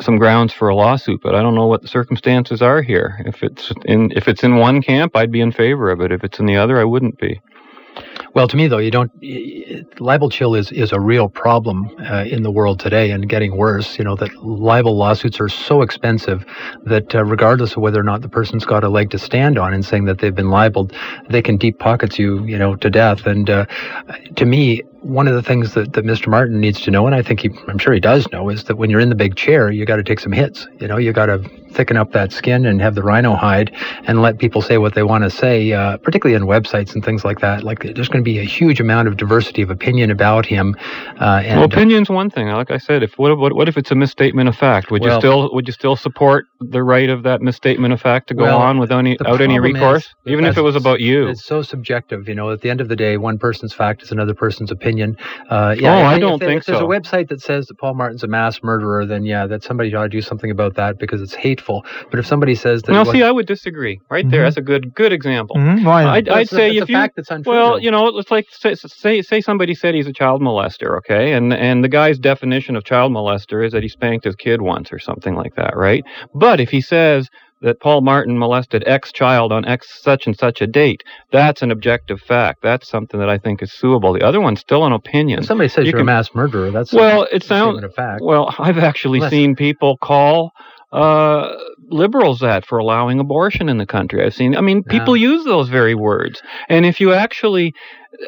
some 0.01 0.19
grounds 0.19 0.53
for 0.53 0.69
a 0.69 0.75
lawsuit, 0.75 1.21
but 1.23 1.35
I 1.35 1.43
don't 1.43 1.55
know 1.55 1.67
what 1.67 1.83
the 1.83 1.89
circumstances 1.89 2.63
are 2.63 2.83
here. 2.83 3.23
If 3.27 3.43
it's 3.43 3.73
in 3.85 4.13
if 4.13 4.29
it's 4.29 4.45
in 4.45 4.57
one 4.57 4.83
camp, 4.83 5.17
I'd 5.17 5.33
be 5.33 5.41
in 5.41 5.53
favor 5.53 5.91
of 5.91 6.01
it. 6.01 6.13
If 6.13 6.25
it's 6.25 6.39
in 6.41 6.47
the 6.47 6.57
other, 6.57 6.79
I 6.81 6.85
wouldn't 6.85 7.19
be. 7.19 7.41
Well, 8.35 8.49
to 8.49 8.57
me 8.57 8.67
though, 8.67 8.79
you 8.79 8.91
don't. 8.91 9.13
Libel 10.01 10.31
chill 10.31 10.55
is 10.55 10.73
is 10.73 10.91
a 10.93 10.99
real 10.99 11.29
problem 11.29 11.95
uh, 12.01 12.25
in 12.25 12.43
the 12.43 12.51
world 12.51 12.81
today, 12.81 13.11
and 13.11 13.29
getting 13.29 13.57
worse. 13.57 13.99
You 13.99 14.05
know 14.05 14.17
that 14.17 14.35
libel 14.43 14.97
lawsuits 14.97 15.39
are 15.39 15.51
so 15.51 15.83
expensive 15.83 16.47
that 16.85 17.15
uh, 17.15 17.25
regardless 17.25 17.73
of 17.77 17.83
whether 17.83 18.01
or 18.01 18.05
not 18.05 18.23
the 18.23 18.31
person's 18.31 18.65
got 18.65 18.85
a 18.85 18.89
leg 18.89 19.11
to 19.11 19.19
stand 19.19 19.59
on 19.59 19.75
in 19.75 19.83
saying 19.83 20.07
that 20.07 20.19
they've 20.19 20.35
been 20.35 20.51
libeled, 20.51 20.95
they 21.29 21.43
can 21.43 21.59
deep 21.59 21.79
pockets 21.79 22.19
you, 22.19 22.43
you 22.47 22.57
know, 22.57 22.75
to 22.77 22.89
death. 22.89 23.27
And 23.27 23.51
uh, 23.51 23.67
to 24.37 24.47
me, 24.47 24.83
one 25.03 25.27
of 25.27 25.35
the 25.35 25.43
things 25.43 25.75
that, 25.75 25.93
that 25.95 26.05
Mr. 26.05 26.29
Martin 26.29 26.61
needs 26.61 26.81
to 26.83 26.91
know, 26.91 27.07
and 27.07 27.15
I 27.15 27.23
think 27.23 27.41
he, 27.41 27.51
I'm 27.69 27.79
sure 27.79 27.93
he 27.93 28.01
does 28.01 28.31
know, 28.31 28.49
is 28.49 28.65
that 28.65 28.77
when 28.77 28.89
you're 28.89 29.01
in 29.01 29.09
the 29.09 29.15
big 29.15 29.37
chair, 29.37 29.71
you 29.71 29.85
got 29.85 29.97
to 29.97 30.05
take 30.05 30.21
some 30.21 30.33
hits. 30.33 30.67
You 30.81 30.87
know, 30.87 30.97
you 30.97 31.13
got 31.13 31.27
to 31.27 31.39
thicken 31.73 31.97
up 31.97 32.13
that 32.13 32.33
skin 32.33 32.67
and 32.67 32.81
have 32.81 32.95
the 32.95 33.03
rhino 33.03 33.35
hide 33.35 33.75
and 34.05 34.23
let 34.23 34.39
people 34.39 34.63
say 34.63 34.79
what 34.79 34.95
they 34.95 35.03
want 35.03 35.25
to 35.25 35.31
say, 35.31 35.73
uh, 35.73 35.97
particularly 35.99 36.37
in 36.37 36.47
websites 36.47 36.95
and 36.95 37.05
things 37.05 37.25
like 37.25 37.41
that. 37.41 37.65
Like 37.65 37.81
there's 37.81 38.09
going 38.09 38.23
to 38.23 38.31
be 38.31 38.39
a 38.39 38.45
huge 38.45 38.79
amount 38.79 39.09
of 39.09 39.17
diversity 39.17 39.63
of 39.63 39.71
opinion 39.71 40.11
about 40.11 40.47
him. 40.47 40.77
Uh, 41.21 41.43
and, 41.45 41.61
well, 41.61 41.65
opinion's 41.65 42.11
one 42.11 42.31
thing. 42.31 42.49
Like 42.49 42.71
I 42.71 42.79
said, 42.79 43.03
if 43.03 43.19
what, 43.19 43.37
what, 43.39 43.55
what 43.55 43.69
if 43.69 43.77
it's 43.77 43.91
a 43.91 43.95
misstatement 43.95 44.49
of 44.49 44.57
fact? 44.57 44.91
Would 44.91 45.03
well, 45.03 45.15
you 45.15 45.21
still 45.21 45.55
would 45.55 45.67
you 45.67 45.73
still 45.73 45.97
support 45.97 46.47
the 46.61 46.83
right 46.83 47.09
of 47.09 47.23
that 47.25 47.41
misstatement 47.41 47.93
of 47.93 48.01
fact 48.01 48.29
to 48.29 48.35
go 48.35 48.45
well, 48.45 48.59
on 48.59 48.79
without 48.79 48.99
any, 48.99 49.17
without 49.19 49.41
any 49.41 49.59
recourse, 49.59 50.15
even 50.27 50.45
if 50.45 50.57
it 50.57 50.63
was 50.63 50.77
about 50.77 51.01
you? 51.01 51.29
It's 51.29 51.45
so 51.45 51.63
subjective. 51.63 52.29
You 52.29 52.35
know, 52.35 52.51
at 52.51 52.61
the 52.61 52.71
end 52.71 52.81
of 52.81 52.89
the 52.89 52.97
day, 52.97 53.17
one 53.17 53.39
person's 53.39 53.73
fact 53.73 54.03
is 54.03 54.13
another 54.13 54.35
person's 54.35 54.71
opinion. 54.71 54.92
Uh, 55.01 55.75
yeah, 55.79 55.97
oh, 55.97 56.03
I 56.05 56.19
don't 56.19 56.43
if, 56.43 56.49
think 56.49 56.59
if 56.59 56.65
so. 56.65 56.73
If 56.73 56.79
there's 56.79 56.81
a 56.81 56.85
website 56.85 57.29
that 57.29 57.41
says 57.41 57.67
that 57.67 57.79
Paul 57.79 57.95
Martin's 57.95 58.23
a 58.23 58.27
mass 58.27 58.63
murderer, 58.63 59.07
then 59.07 59.25
yeah, 59.25 59.47
that 59.47 59.63
somebody 59.63 59.95
ought 59.95 60.05
to 60.05 60.09
do 60.09 60.21
something 60.21 60.51
about 60.51 60.75
that 60.75 60.99
because 60.99 61.21
it's 61.21 61.35
hateful. 61.35 61.85
But 62.11 62.19
if 62.19 62.27
somebody 62.27 62.55
says 62.55 62.83
that, 62.83 62.93
well, 62.93 63.05
see, 63.05 63.23
I 63.23 63.31
would 63.31 63.47
disagree. 63.47 64.01
Right 64.11 64.25
mm-hmm. 64.25 64.31
there, 64.31 64.43
that's 64.43 64.57
a 64.57 64.63
good 64.63 64.95
good 64.95 65.13
example. 65.13 65.57
Mm-hmm. 65.57 65.85
Why? 65.85 66.05
I'd, 66.05 66.29
I'd 66.29 66.49
say 66.49 66.77
if 66.77 66.89
you 66.89 67.07
well, 67.47 67.79
you 67.79 67.91
know, 67.91 68.09
it's 68.19 68.31
like 68.31 68.47
say, 68.51 68.75
say 68.75 69.23
say 69.23 69.41
somebody 69.41 69.75
said 69.75 69.95
he's 69.95 70.07
a 70.07 70.13
child 70.13 70.41
molester, 70.41 70.97
okay, 70.99 71.33
and 71.33 71.53
and 71.53 71.83
the 71.85 71.89
guy's 71.89 72.19
definition 72.19 72.77
of 72.77 72.85
child 72.85 73.13
molester 73.13 73.65
is 73.65 73.73
that 73.73 73.83
he 73.83 73.89
spanked 73.89 74.25
his 74.25 74.37
kid 74.37 74.63
once 74.63 74.93
or 74.93 74.99
something 74.99 75.35
like 75.35 75.55
that, 75.57 75.77
right? 75.77 76.05
But 76.35 76.61
if 76.61 76.71
he 76.71 76.81
says 76.81 77.29
that 77.63 77.81
Paul 77.81 78.03
Martin 78.03 78.39
molested 78.39 78.85
X 78.87 79.13
child 79.13 79.53
on 79.53 79.65
X 79.65 80.01
such 80.03 80.27
and 80.27 80.37
such 80.37 80.61
a 80.61 80.67
date. 80.67 81.03
That's 81.31 81.63
an 81.63 81.71
objective 81.71 82.21
fact. 82.21 82.61
That's 82.63 82.89
something 82.89 83.19
that 83.21 83.29
I 83.29 83.39
think 83.39 83.63
is 83.63 83.73
suable. 83.73 84.13
The 84.13 84.27
other 84.27 84.41
one's 84.41 84.61
still 84.61 84.85
an 84.85 84.93
opinion. 84.93 85.39
If 85.41 85.47
somebody 85.47 85.69
says 85.69 85.87
you 85.87 85.97
are 85.97 86.01
a 86.01 86.05
mass 86.05 86.35
murderer, 86.35 86.71
that's 86.71 86.93
well, 86.93 87.23
a, 87.23 87.35
it 87.35 87.43
sounds 87.43 87.83
a 87.83 87.89
fact. 87.89 88.23
Well, 88.23 88.55
I've 88.59 88.79
actually 88.79 89.29
seen 89.31 89.57
people 89.57 89.97
call 89.97 90.53
uh, 90.93 91.57
liberals 91.89 92.41
that 92.41 92.67
for 92.67 92.79
allowing 92.79 93.19
abortion 93.19 93.69
in 93.69 93.79
the 93.79 93.87
country. 93.87 94.25
I've 94.25 94.35
seen. 94.35 94.57
I 94.57 94.61
mean, 94.61 94.83
people 94.83 95.17
use 95.17 95.45
those 95.45 95.69
very 95.69 95.95
words, 95.95 96.43
and 96.69 96.85
if 96.85 97.01
you 97.01 97.13
actually 97.13 97.75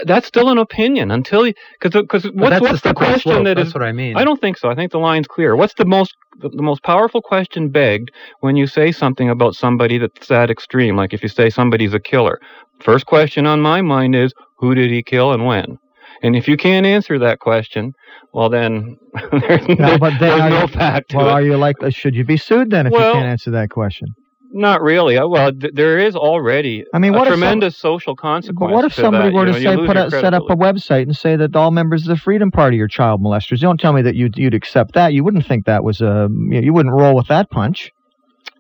that's 0.07 0.27
still 0.27 0.49
an 0.49 0.59
opinion 0.59 1.11
until 1.11 1.45
because 1.45 2.01
because 2.03 2.25
what's, 2.33 2.61
what's 2.61 2.81
the, 2.81 2.89
the 2.89 2.95
question 2.95 3.33
slope. 3.33 3.45
that 3.45 3.57
that's 3.57 3.69
is, 3.69 3.75
what 3.75 3.83
I 3.83 3.93
mean. 3.93 4.17
I 4.17 4.25
don't 4.25 4.41
think 4.41 4.57
so. 4.57 4.71
I 4.71 4.75
think 4.75 4.93
the 4.93 4.99
line's 4.99 5.27
clear. 5.27 5.57
What's 5.57 5.75
the 5.75 5.85
most 5.85 6.15
the, 6.41 6.49
the, 6.49 6.63
most 6.63 6.83
powerful 6.83 7.21
question 7.21 7.69
begged 7.69 8.11
when 8.41 8.57
you 8.57 8.67
say 8.67 8.93
something 8.93 9.29
about 9.29 9.55
somebody 9.55 9.99
that's 9.99 10.29
that 10.29 10.51
extreme? 10.51 10.97
Like 10.97 11.13
if 11.13 11.23
you 11.23 11.29
say 11.29 11.51
somebody's 11.51 11.95
a 11.95 12.01
killer, 12.01 12.41
first 12.81 13.07
question 13.07 13.47
on 13.47 13.61
my 13.61 13.83
mind 13.83 14.15
is 14.15 14.33
who 14.57 14.75
did 14.75 14.91
he 14.91 15.03
kill 15.03 15.33
and 15.33 15.45
when. 15.45 15.79
And 16.25 16.35
if 16.35 16.49
you 16.49 16.57
can't 16.57 16.87
answer 16.87 17.19
that 17.19 17.39
question, 17.39 17.93
well 18.33 18.49
then 18.49 18.97
there's, 19.31 19.69
no, 19.69 19.99
but 19.99 20.19
then 20.19 20.39
there's 20.39 20.51
no 20.51 20.63
you, 20.63 20.69
fact. 20.69 21.15
Well, 21.15 21.29
it. 21.29 21.33
are 21.33 21.43
you 21.43 21.57
like 21.57 21.77
should 21.91 22.15
you 22.15 22.25
be 22.25 22.37
sued 22.37 22.71
then 22.71 22.87
if 22.87 22.93
well, 22.93 23.09
you 23.09 23.13
can't 23.15 23.27
answer 23.27 23.51
that 23.53 23.71
question? 23.71 24.09
Not 24.57 24.83
really. 24.83 25.19
Uh, 25.19 25.27
well, 25.27 25.53
th- 25.53 25.75
there 25.75 25.99
is 25.99 26.17
already 26.17 26.85
I 26.95 26.99
mean, 26.99 27.13
what 27.13 27.27
a 27.27 27.31
tremendous 27.33 27.77
some, 27.77 27.95
social 27.95 28.17
consequence. 28.17 28.71
But 28.71 28.75
what 28.75 28.85
if 28.85 28.95
somebody 28.95 29.31
that? 29.31 29.35
were 29.35 29.47
you 29.49 29.53
to 29.53 29.61
know, 29.61 29.83
say, 29.83 29.87
put 29.87 29.97
a, 29.97 30.11
set 30.11 30.33
up 30.33 30.45
a 30.49 30.57
website 30.57 31.03
and 31.03 31.17
say 31.17 31.37
that 31.37 31.55
all 31.57 31.73
members 31.73 32.03
of 32.03 32.09
the 32.09 32.17
Freedom 32.17 32.51
Party 32.51 32.81
are 32.81 32.89
child 32.89 33.21
molesters? 33.21 33.61
You 33.61 33.67
don't 33.67 33.81
tell 33.81 33.93
me 33.93 34.03
that 34.03 34.15
you'd, 34.15 34.39
you'd 34.39 34.55
accept 34.55 34.95
that. 34.95 35.13
You 35.13 35.25
wouldn't 35.25 35.45
think 35.45 35.67
that 35.67 35.85
was 35.85 36.01
a. 36.01 36.29
You 36.31 36.73
wouldn't 36.73 36.95
roll 36.95 37.15
with 37.17 37.27
that 37.29 37.51
punch. 37.51 37.93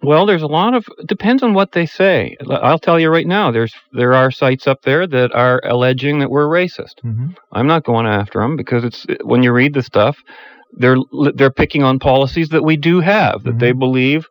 Well, 0.04 0.26
there's 0.26 0.42
a 0.42 0.46
lot 0.46 0.74
of 0.74 0.86
depends 1.06 1.42
on 1.42 1.54
what 1.54 1.72
they 1.72 1.86
say. 1.86 2.36
I'll 2.50 2.78
tell 2.78 2.98
you 3.00 3.10
right 3.10 3.26
now. 3.26 3.50
There's 3.50 3.74
there 3.92 4.14
are 4.14 4.30
sites 4.30 4.66
up 4.66 4.82
there 4.82 5.06
that 5.06 5.32
are 5.34 5.60
alleging 5.64 6.18
that 6.20 6.30
we're 6.30 6.46
racist. 6.48 7.00
Mm-hmm. 7.04 7.28
I'm 7.52 7.66
not 7.66 7.84
going 7.84 8.06
after 8.06 8.40
them 8.40 8.56
because 8.56 8.84
it's 8.84 9.06
when 9.22 9.42
you 9.42 9.52
read 9.52 9.74
the 9.74 9.82
stuff, 9.82 10.18
they're 10.72 10.96
they're 11.34 11.50
picking 11.50 11.82
on 11.82 11.98
policies 11.98 12.48
that 12.50 12.62
we 12.64 12.76
do 12.76 13.00
have 13.00 13.44
that 13.44 13.56
Mhm. 13.56 13.60
they 13.60 13.72
believe 13.72 14.26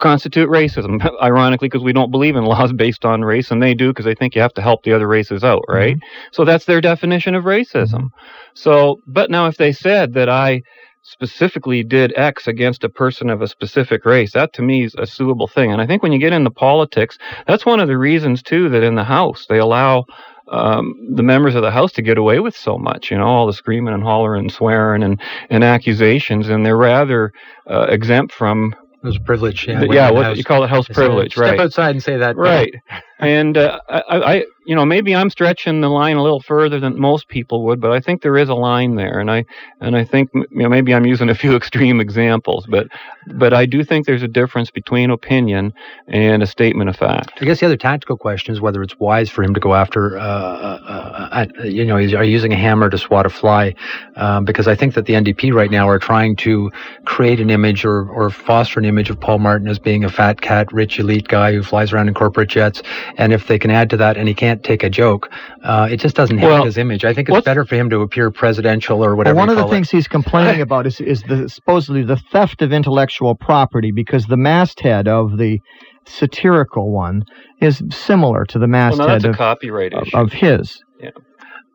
constitute 0.00 0.48
racism. 0.48 0.98
Ironically, 1.22 1.68
because 1.68 1.84
we 1.84 1.92
don't 1.92 2.10
believe 2.10 2.36
in 2.36 2.44
laws 2.44 2.72
based 2.84 3.04
on 3.04 3.22
race, 3.22 3.50
and 3.50 3.62
they 3.62 3.74
do 3.74 3.88
because 3.88 4.04
they 4.04 4.14
think 4.14 4.34
you 4.34 4.40
have 4.42 4.54
to 4.54 4.62
help 4.62 4.82
the 4.82 4.92
other 4.92 5.06
races 5.08 5.44
out, 5.44 5.62
right? 5.68 5.96
So 6.32 6.44
that's 6.44 6.64
their 6.64 6.80
definition 6.80 7.34
of 7.34 7.44
racism. 7.44 8.08
So, 8.54 9.00
but 9.06 9.30
now 9.30 9.46
if 9.46 9.56
they 9.56 9.72
said 9.72 10.14
that 10.14 10.28
I 10.28 10.62
specifically 11.04 11.82
did 11.82 12.12
X 12.16 12.48
against 12.48 12.82
a 12.82 12.88
person 12.88 13.30
of 13.30 13.42
a 13.42 13.46
specific 13.48 14.04
race, 14.04 14.32
that 14.32 14.52
to 14.54 14.62
me 14.62 14.84
is 14.84 14.94
a 14.94 15.06
suable 15.06 15.46
thing. 15.46 15.70
And 15.70 15.80
I 15.80 15.86
think 15.86 16.02
when 16.02 16.12
you 16.12 16.18
get 16.18 16.32
into 16.32 16.50
politics, 16.50 17.18
that's 17.46 17.66
one 17.66 17.78
of 17.78 17.88
the 17.88 17.98
reasons 17.98 18.42
too 18.42 18.68
that 18.70 18.82
in 18.82 18.94
the 18.94 19.04
House 19.04 19.46
they 19.48 19.58
allow 19.58 20.06
um, 20.48 20.94
the 21.14 21.22
members 21.22 21.54
of 21.54 21.62
the 21.62 21.70
House 21.70 21.92
to 21.92 22.02
get 22.02 22.18
away 22.18 22.40
with 22.40 22.56
so 22.56 22.78
much, 22.78 23.10
you 23.10 23.18
know, 23.18 23.26
all 23.26 23.46
the 23.46 23.52
screaming 23.52 23.94
and 23.94 24.02
hollering 24.02 24.40
and 24.40 24.52
swearing 24.52 25.02
and, 25.02 25.20
and 25.50 25.62
accusations, 25.62 26.48
and 26.48 26.64
they're 26.64 26.76
rather 26.76 27.32
uh, 27.70 27.86
exempt 27.88 28.32
from, 28.32 28.74
It 29.02 29.06
was 29.06 29.18
privilege. 29.18 29.66
Yeah, 29.68 29.80
the- 29.80 29.88
yeah, 29.88 30.10
what 30.10 30.24
house. 30.26 30.36
you 30.36 30.44
call 30.44 30.64
it 30.64 30.68
House 30.70 30.88
privilege, 30.88 31.34
Step 31.34 31.58
outside 31.58 31.90
and 31.90 32.02
say 32.02 32.16
that. 32.16 32.36
Right. 32.36 32.74
And 33.18 33.56
uh, 33.56 33.80
I, 33.88 34.02
I, 34.18 34.44
you 34.66 34.74
know, 34.74 34.84
maybe 34.84 35.14
I'm 35.14 35.30
stretching 35.30 35.80
the 35.80 35.90
line 35.90 36.16
a 36.16 36.22
little 36.22 36.40
further 36.40 36.80
than 36.80 36.98
most 36.98 37.28
people 37.28 37.64
would, 37.66 37.80
but 37.80 37.92
I 37.92 38.00
think 38.00 38.22
there 38.22 38.36
is 38.36 38.48
a 38.48 38.54
line 38.54 38.94
there, 38.96 39.20
and 39.20 39.30
I, 39.30 39.44
and 39.80 39.94
I 39.94 40.04
think 40.04 40.30
you 40.34 40.46
know 40.50 40.68
maybe 40.68 40.94
I'm 40.94 41.04
using 41.04 41.28
a 41.28 41.34
few 41.44 41.54
extreme 41.54 42.00
examples, 42.00 42.66
but, 42.66 42.88
but 43.34 43.52
I 43.52 43.66
do 43.66 43.84
think 43.84 44.06
there's 44.06 44.22
a 44.22 44.28
difference 44.28 44.70
between 44.70 45.10
opinion 45.10 45.72
and 46.08 46.42
a 46.42 46.46
statement 46.46 46.88
of 46.88 46.96
fact. 46.96 47.32
I 47.40 47.44
guess 47.44 47.60
the 47.60 47.66
other 47.66 47.76
tactical 47.76 48.16
question 48.16 48.54
is 48.54 48.60
whether 48.60 48.82
it's 48.82 48.98
wise 48.98 49.28
for 49.28 49.42
him 49.42 49.54
to 49.54 49.60
go 49.60 49.74
after, 49.74 50.18
uh, 50.18 50.22
uh, 50.22 51.46
uh, 51.58 51.62
you 51.62 51.84
know, 51.84 51.96
are 51.96 52.24
using 52.24 52.52
a 52.52 52.56
hammer 52.56 52.88
to 52.88 52.98
swat 52.98 53.26
a 53.26 53.30
fly? 53.30 53.74
Um, 54.16 54.44
because 54.44 54.66
I 54.66 54.74
think 54.74 54.94
that 54.94 55.06
the 55.06 55.12
NDP 55.12 55.52
right 55.52 55.70
now 55.70 55.88
are 55.88 55.98
trying 55.98 56.36
to 56.36 56.70
create 57.04 57.40
an 57.40 57.50
image 57.50 57.84
or, 57.84 58.08
or 58.08 58.30
foster 58.30 58.80
an 58.80 58.86
image 58.86 59.10
of 59.10 59.20
Paul 59.20 59.38
Martin 59.38 59.68
as 59.68 59.78
being 59.78 60.04
a 60.04 60.10
fat 60.10 60.40
cat, 60.40 60.72
rich 60.72 60.98
elite 60.98 61.28
guy 61.28 61.52
who 61.52 61.62
flies 61.62 61.92
around 61.92 62.08
in 62.08 62.14
corporate 62.14 62.48
jets. 62.48 62.82
And 63.16 63.32
if 63.32 63.46
they 63.46 63.58
can 63.58 63.70
add 63.70 63.90
to 63.90 63.96
that 63.98 64.16
and 64.16 64.28
he 64.28 64.34
can't 64.34 64.62
take 64.62 64.82
a 64.82 64.90
joke, 64.90 65.30
uh, 65.62 65.88
it 65.90 65.98
just 65.98 66.16
doesn't 66.16 66.38
help 66.38 66.50
Well, 66.52 66.64
his 66.64 66.78
image. 66.78 67.04
I 67.04 67.14
think 67.14 67.28
it's 67.28 67.44
better 67.44 67.64
for 67.64 67.76
him 67.76 67.90
to 67.90 68.00
appear 68.00 68.30
presidential 68.30 69.04
or 69.04 69.16
whatever. 69.16 69.36
Well, 69.36 69.46
one 69.46 69.48
you 69.48 69.60
of 69.60 69.66
the 69.66 69.66
it. 69.72 69.76
things 69.76 69.90
he's 69.90 70.08
complaining 70.08 70.60
about 70.68 70.86
is, 70.86 71.00
is 71.00 71.22
the 71.22 71.48
supposedly 71.48 72.02
the 72.02 72.16
theft 72.16 72.62
of 72.62 72.72
intellectual 72.72 73.34
property 73.34 73.92
because 73.92 74.26
the 74.26 74.36
masthead 74.36 75.08
of 75.08 75.38
the 75.38 75.60
satirical 76.06 76.90
one 76.92 77.22
is 77.60 77.82
similar 77.90 78.44
to 78.46 78.58
the 78.58 78.66
masthead 78.68 79.08
that's 79.08 79.24
a 79.24 79.30
of, 79.30 79.36
copyright 79.36 79.94
of, 79.94 80.06
issue. 80.06 80.16
of 80.16 80.32
his. 80.32 80.82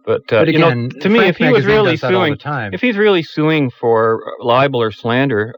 but, 0.05 0.21
uh, 0.33 0.45
But 0.45 0.47
you 0.53 0.59
know, 0.59 0.69
again, 0.69 0.89
to 1.01 1.09
me, 1.09 1.19
Frank 1.19 1.29
if 1.31 1.37
he 1.37 1.49
was 1.49 1.65
really 1.65 1.91
does 1.91 2.01
that 2.01 2.13
all 2.13 2.21
the 2.21 2.27
suing, 2.27 2.37
if 2.73 2.81
he's 2.81 2.97
really 2.97 3.23
suing 3.23 3.69
for 3.69 4.23
libel 4.39 4.81
or 4.81 4.91
slander, 4.91 5.55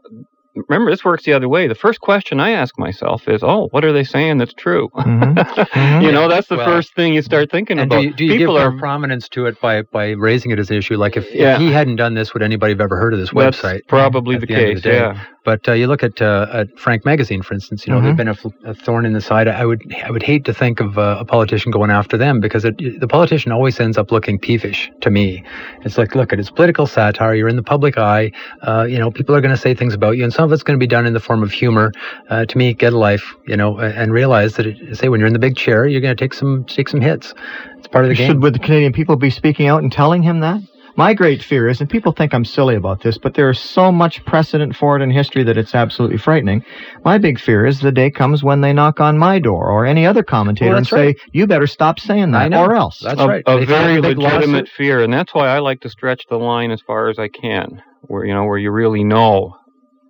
remember 0.68 0.90
this 0.90 1.04
works 1.04 1.24
the 1.24 1.32
other 1.32 1.48
way. 1.48 1.66
The 1.68 1.74
first 1.74 2.00
question 2.00 2.40
I 2.40 2.50
ask 2.50 2.78
myself 2.78 3.28
is, 3.28 3.42
"Oh, 3.42 3.68
what 3.70 3.84
are 3.84 3.92
they 3.92 4.04
saying 4.04 4.38
that's 4.38 4.54
true?" 4.54 4.90
Mhm. 4.94 5.34
Mhm. 5.34 6.02
you 6.02 6.12
know, 6.12 6.28
that's 6.28 6.48
the 6.48 6.56
Well, 6.56 6.66
first 6.66 6.94
thing 6.94 7.14
you 7.14 7.22
start 7.22 7.50
thinking 7.50 7.78
And 7.78 7.90
about. 7.92 8.00
do 8.02 8.06
you, 8.08 8.12
do 8.14 8.24
you 8.24 8.32
People 8.38 8.54
give 8.58 8.62
are 8.66 8.72
prominence 8.78 9.28
to 9.30 9.46
it 9.46 9.60
by, 9.60 9.82
by 9.82 10.10
raising 10.10 10.50
it 10.50 10.58
as 10.58 10.70
an 10.70 10.76
issue? 10.76 10.96
Like 10.96 11.16
if, 11.16 11.32
Yeah. 11.34 11.54
if 11.54 11.60
he 11.60 11.72
hadn't 11.72 11.96
done 11.96 12.14
this, 12.14 12.34
would 12.34 12.42
anybody 12.42 12.72
have 12.72 12.80
ever 12.80 12.96
heard 12.96 13.14
of 13.14 13.20
this 13.20 13.30
that's 13.34 13.60
website? 13.60 13.80
probably 13.88 14.36
the 14.36 14.46
the 14.46 14.54
case. 14.54 14.82
the 14.82 14.88
yeah. 14.90 15.24
But 15.44 15.68
uh, 15.68 15.72
you 15.72 15.88
look 15.88 16.04
at 16.04 16.22
uh, 16.22 16.46
at 16.52 16.78
Frank 16.78 17.04
Magazine, 17.04 17.42
for 17.42 17.52
instance. 17.54 17.84
You 17.84 17.92
know, 17.92 17.98
Mhm. 18.00 18.04
they've 18.04 18.16
been 18.16 18.28
a, 18.28 18.34
fl- 18.34 18.48
a 18.64 18.74
thorn 18.74 19.04
in 19.04 19.12
the 19.12 19.20
side. 19.20 19.48
I 19.48 19.64
would 19.64 19.82
I 20.04 20.10
would 20.10 20.22
hate 20.22 20.44
to 20.44 20.54
think 20.54 20.78
of 20.78 20.98
uh, 20.98 21.16
a 21.18 21.24
politician 21.24 21.72
going 21.72 21.90
after 21.90 22.16
them 22.16 22.38
because 22.38 22.64
it, 22.64 23.00
the 23.00 23.08
politician 23.08 23.50
always 23.50 23.80
ends 23.80 23.98
up 23.98 24.12
looking 24.12 24.38
peevish 24.38 24.90
to 25.00 25.10
me. 25.10 25.42
It's 25.84 25.98
like, 25.98 26.14
look, 26.14 26.32
at 26.32 26.38
it's 26.38 26.50
political 26.50 26.86
satire. 26.86 27.34
You're 27.34 27.48
in 27.48 27.56
the 27.56 27.62
public 27.62 27.98
eye. 27.98 28.30
Uh, 28.62 28.86
you 28.88 28.98
know, 28.98 29.10
people 29.10 29.34
are 29.34 29.40
going 29.40 29.54
to 29.54 29.60
say 29.60 29.74
things 29.74 29.94
about 29.94 30.16
you, 30.16 30.22
and 30.22 30.32
some 30.32 30.44
of 30.44 30.52
it's 30.52 30.62
going 30.62 30.78
to 30.78 30.82
be 30.82 30.86
done 30.86 31.06
in 31.06 31.12
the 31.12 31.20
form 31.20 31.42
of 31.42 31.50
humor. 31.50 31.92
Uh, 32.30 32.44
to 32.44 32.56
me, 32.56 32.72
get 32.72 32.92
a 32.92 32.98
life. 32.98 33.34
You 33.48 33.56
know, 33.56 33.78
and 33.80 34.12
realize 34.12 34.54
that 34.56 34.66
it, 34.66 34.96
say 34.96 35.08
when 35.08 35.18
you're 35.18 35.26
in 35.26 35.32
the 35.32 35.40
big 35.40 35.56
chair, 35.56 35.88
you're 35.88 36.00
going 36.00 36.16
to 36.16 36.24
take 36.24 36.34
some 36.34 36.64
take 36.66 36.88
some 36.88 37.00
hits. 37.00 37.34
It's 37.78 37.88
part 37.88 38.04
of 38.04 38.10
the 38.10 38.14
game. 38.14 38.28
Should 38.28 38.42
would 38.42 38.54
the 38.54 38.60
Canadian 38.60 38.92
people 38.92 39.16
be 39.16 39.30
speaking 39.30 39.66
out 39.66 39.82
and 39.82 39.90
telling 39.90 40.22
him 40.22 40.38
that? 40.40 40.60
My 40.96 41.14
great 41.14 41.42
fear 41.42 41.68
is, 41.68 41.80
and 41.80 41.88
people 41.88 42.12
think 42.12 42.34
I'm 42.34 42.44
silly 42.44 42.74
about 42.74 43.00
this, 43.02 43.16
but 43.16 43.34
there 43.34 43.48
is 43.48 43.58
so 43.58 43.90
much 43.90 44.24
precedent 44.26 44.76
for 44.76 44.96
it 44.96 45.02
in 45.02 45.10
history 45.10 45.42
that 45.44 45.56
it's 45.56 45.74
absolutely 45.74 46.18
frightening. 46.18 46.64
My 47.04 47.16
big 47.18 47.38
fear 47.40 47.64
is 47.64 47.80
the 47.80 47.90
day 47.92 48.10
comes 48.10 48.44
when 48.44 48.60
they 48.60 48.72
knock 48.74 49.00
on 49.00 49.16
my 49.18 49.38
door 49.38 49.70
or 49.70 49.86
any 49.86 50.04
other 50.06 50.22
commentator 50.22 50.70
Well, 50.70 50.78
and 50.78 50.86
say, 50.86 51.06
right. 51.06 51.16
"You 51.32 51.46
better 51.46 51.66
stop 51.66 51.98
saying 51.98 52.34
I 52.34 52.44
that, 52.44 52.50
know. 52.50 52.64
or 52.64 52.74
else." 52.74 52.98
That's 53.00 53.20
a, 53.20 53.26
right. 53.26 53.42
a 53.46 53.58
They 53.58 53.64
very 53.64 53.96
a 53.96 54.02
legitimate 54.02 54.48
lawsuit. 54.50 54.68
fear, 54.68 55.00
and 55.00 55.12
that's 55.12 55.34
why 55.34 55.48
I 55.48 55.60
like 55.60 55.80
to 55.80 55.88
stretch 55.88 56.26
the 56.28 56.36
line 56.38 56.70
as 56.70 56.82
far 56.82 57.08
as 57.08 57.18
I 57.18 57.28
can, 57.28 57.82
where 58.02 58.24
you 58.26 58.34
know 58.34 58.44
where 58.44 58.58
you 58.58 58.70
really 58.70 59.02
know. 59.04 59.56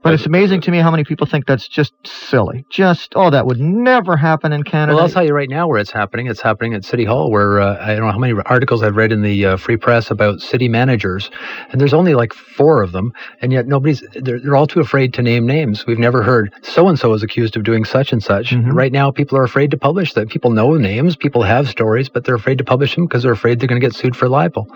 But 0.02 0.14
it's 0.14 0.26
amazing 0.26 0.60
to 0.62 0.70
me 0.72 0.78
how 0.78 0.90
many 0.90 1.04
people 1.04 1.28
think 1.28 1.46
that's 1.46 1.68
just 1.68 1.92
silly. 2.04 2.64
Just, 2.70 3.12
oh, 3.14 3.30
that 3.30 3.46
would 3.46 3.60
never 3.60 4.16
happen 4.16 4.52
in 4.52 4.64
Canada. 4.64 4.96
Well, 4.96 5.04
I'll 5.04 5.10
tell 5.10 5.24
you 5.24 5.32
right 5.32 5.48
now 5.48 5.68
where 5.68 5.78
it's 5.78 5.92
happening. 5.92 6.26
It's 6.26 6.40
happening 6.40 6.74
at 6.74 6.84
City 6.84 7.04
Hall, 7.04 7.30
where 7.30 7.60
uh, 7.60 7.78
I 7.80 7.94
don't 7.94 8.06
know 8.06 8.10
how 8.10 8.18
many 8.18 8.34
articles 8.46 8.82
I've 8.82 8.96
read 8.96 9.12
in 9.12 9.22
the 9.22 9.46
uh, 9.46 9.56
Free 9.56 9.76
Press 9.76 10.10
about 10.10 10.40
city 10.40 10.68
managers, 10.68 11.30
and 11.70 11.80
there's 11.80 11.94
only 11.94 12.14
like 12.14 12.32
four 12.32 12.82
of 12.82 12.90
them, 12.90 13.12
and 13.40 13.52
yet 13.52 13.68
nobody's. 13.68 14.02
They're, 14.14 14.40
they're 14.40 14.56
all 14.56 14.66
too 14.66 14.80
afraid 14.80 15.14
to 15.14 15.22
name 15.22 15.46
names. 15.46 15.86
We've 15.86 16.00
never 16.00 16.22
heard 16.24 16.52
so 16.62 16.88
and 16.88 16.98
so 16.98 17.12
is 17.12 17.22
accused 17.22 17.56
of 17.56 17.62
doing 17.62 17.84
such 17.84 18.12
and 18.12 18.22
such. 18.22 18.50
Mhm. 18.50 18.72
Right 18.72 18.90
now, 18.90 19.12
people 19.12 19.38
are 19.38 19.44
afraid 19.44 19.70
to 19.70 19.76
publish 19.76 20.14
that. 20.14 20.28
People 20.28 20.50
know 20.50 20.74
names, 20.74 21.14
people 21.14 21.42
have 21.42 21.68
stories, 21.68 22.08
but 22.08 22.24
they're 22.24 22.34
afraid 22.34 22.58
to 22.58 22.64
publish 22.64 22.96
them 22.96 23.06
because 23.06 23.22
they're 23.22 23.32
afraid 23.32 23.60
they're 23.60 23.68
going 23.68 23.80
to 23.80 23.86
get 23.86 23.94
sued 23.94 24.16
for 24.16 24.28
libel. 24.28 24.66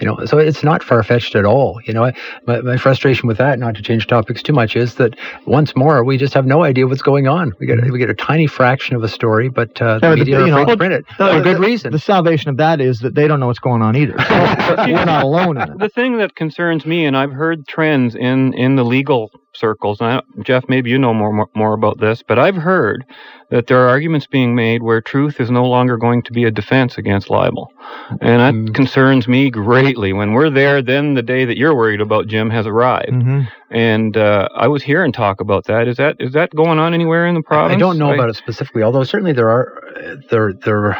You 0.00 0.06
know, 0.06 0.24
so 0.26 0.38
it's 0.38 0.62
not 0.62 0.84
far 0.84 1.02
fetched 1.02 1.34
at 1.34 1.44
all. 1.44 1.80
You 1.84 1.92
know, 1.92 2.04
I, 2.04 2.14
my, 2.46 2.60
my 2.60 2.76
frustration 2.76 3.26
with 3.26 3.38
that, 3.38 3.58
not 3.58 3.74
to 3.74 3.82
change 3.82 4.06
topics 4.06 4.42
too 4.42 4.52
much, 4.52 4.75
is 4.76 4.96
that 4.96 5.16
once 5.46 5.74
more 5.74 6.04
we 6.04 6.16
just 6.18 6.34
have 6.34 6.46
no 6.46 6.62
idea 6.62 6.86
what's 6.86 7.02
going 7.02 7.26
on. 7.26 7.52
We 7.58 7.66
get 7.66 7.80
we 7.90 7.98
get 7.98 8.10
a 8.10 8.14
tiny 8.14 8.46
fraction 8.46 8.94
of 8.96 9.02
a 9.02 9.08
story, 9.08 9.48
but 9.48 9.80
uh, 9.82 9.84
Yeah, 9.84 9.94
the 9.94 10.00
but 10.00 10.10
the- 10.10 10.16
media 10.18 10.36
are 10.36 10.40
you 10.46 10.46
know, 10.52 10.62
afraid 10.62 10.78
print 10.78 10.92
it 10.94 11.04
the- 11.18 11.32
for 11.32 11.40
good 11.42 11.56
the- 11.56 11.60
reason. 11.60 11.92
The 11.92 11.98
salvation 11.98 12.50
of 12.50 12.56
that 12.58 12.80
is 12.80 13.00
that 13.00 13.14
they 13.14 13.26
don't 13.28 13.40
know 13.40 13.46
what's 13.46 13.58
going 13.58 13.82
on 13.82 13.96
either. 13.96 14.16
So 14.18 14.74
we're 14.78 15.04
not 15.04 15.24
alone 15.24 15.56
in 15.56 15.72
it. 15.72 15.78
The 15.78 15.88
thing 15.88 16.18
that 16.18 16.34
concerns 16.36 16.84
me, 16.86 17.06
and 17.06 17.16
I've 17.16 17.32
heard 17.32 17.66
trends 17.66 18.14
in 18.14 18.52
in 18.54 18.76
the 18.76 18.84
legal 18.84 19.30
circles. 19.56 20.00
And 20.00 20.08
I, 20.10 20.22
Jeff, 20.42 20.64
maybe 20.68 20.90
you 20.90 20.98
know 20.98 21.14
more, 21.14 21.32
more 21.32 21.48
more 21.54 21.72
about 21.74 21.98
this, 22.00 22.22
but 22.22 22.38
I've 22.38 22.56
heard 22.56 23.04
that 23.50 23.68
there 23.68 23.78
are 23.84 23.88
arguments 23.88 24.26
being 24.26 24.54
made 24.56 24.82
where 24.82 25.00
truth 25.00 25.40
is 25.40 25.50
no 25.50 25.64
longer 25.64 25.96
going 25.96 26.22
to 26.22 26.32
be 26.32 26.44
a 26.44 26.50
defense 26.50 26.98
against 26.98 27.30
libel, 27.30 27.72
and 28.20 28.40
that 28.40 28.54
Mm. 28.54 28.74
concerns 28.74 29.28
me 29.28 29.50
greatly. 29.50 30.12
When 30.12 30.32
we're 30.32 30.50
there, 30.50 30.82
then 30.82 31.14
the 31.14 31.22
day 31.22 31.44
that 31.44 31.56
you're 31.56 31.74
worried 31.74 32.00
about, 32.00 32.26
Jim, 32.26 32.50
has 32.50 32.66
arrived. 32.66 33.10
hmm 33.22 33.42
And 33.70 34.16
uh, 34.16 34.48
I 34.54 34.68
was 34.68 34.82
hearing 34.82 35.12
talk 35.12 35.40
about 35.40 35.64
that. 35.66 35.88
Is 35.88 35.96
that 35.96 36.16
is 36.20 36.32
that 36.32 36.54
going 36.54 36.78
on 36.78 36.94
anywhere 36.94 37.26
in 37.26 37.34
the 37.34 37.42
province? 37.42 37.76
I 37.76 37.78
don't 37.78 37.98
know 37.98 38.12
about 38.12 38.30
it 38.30 38.36
specifically, 38.36 38.82
although 38.82 39.04
certainly 39.04 39.32
there 39.32 39.48
are 39.50 39.82
uh, 39.96 40.16
there 40.30 40.52
there. 40.52 40.98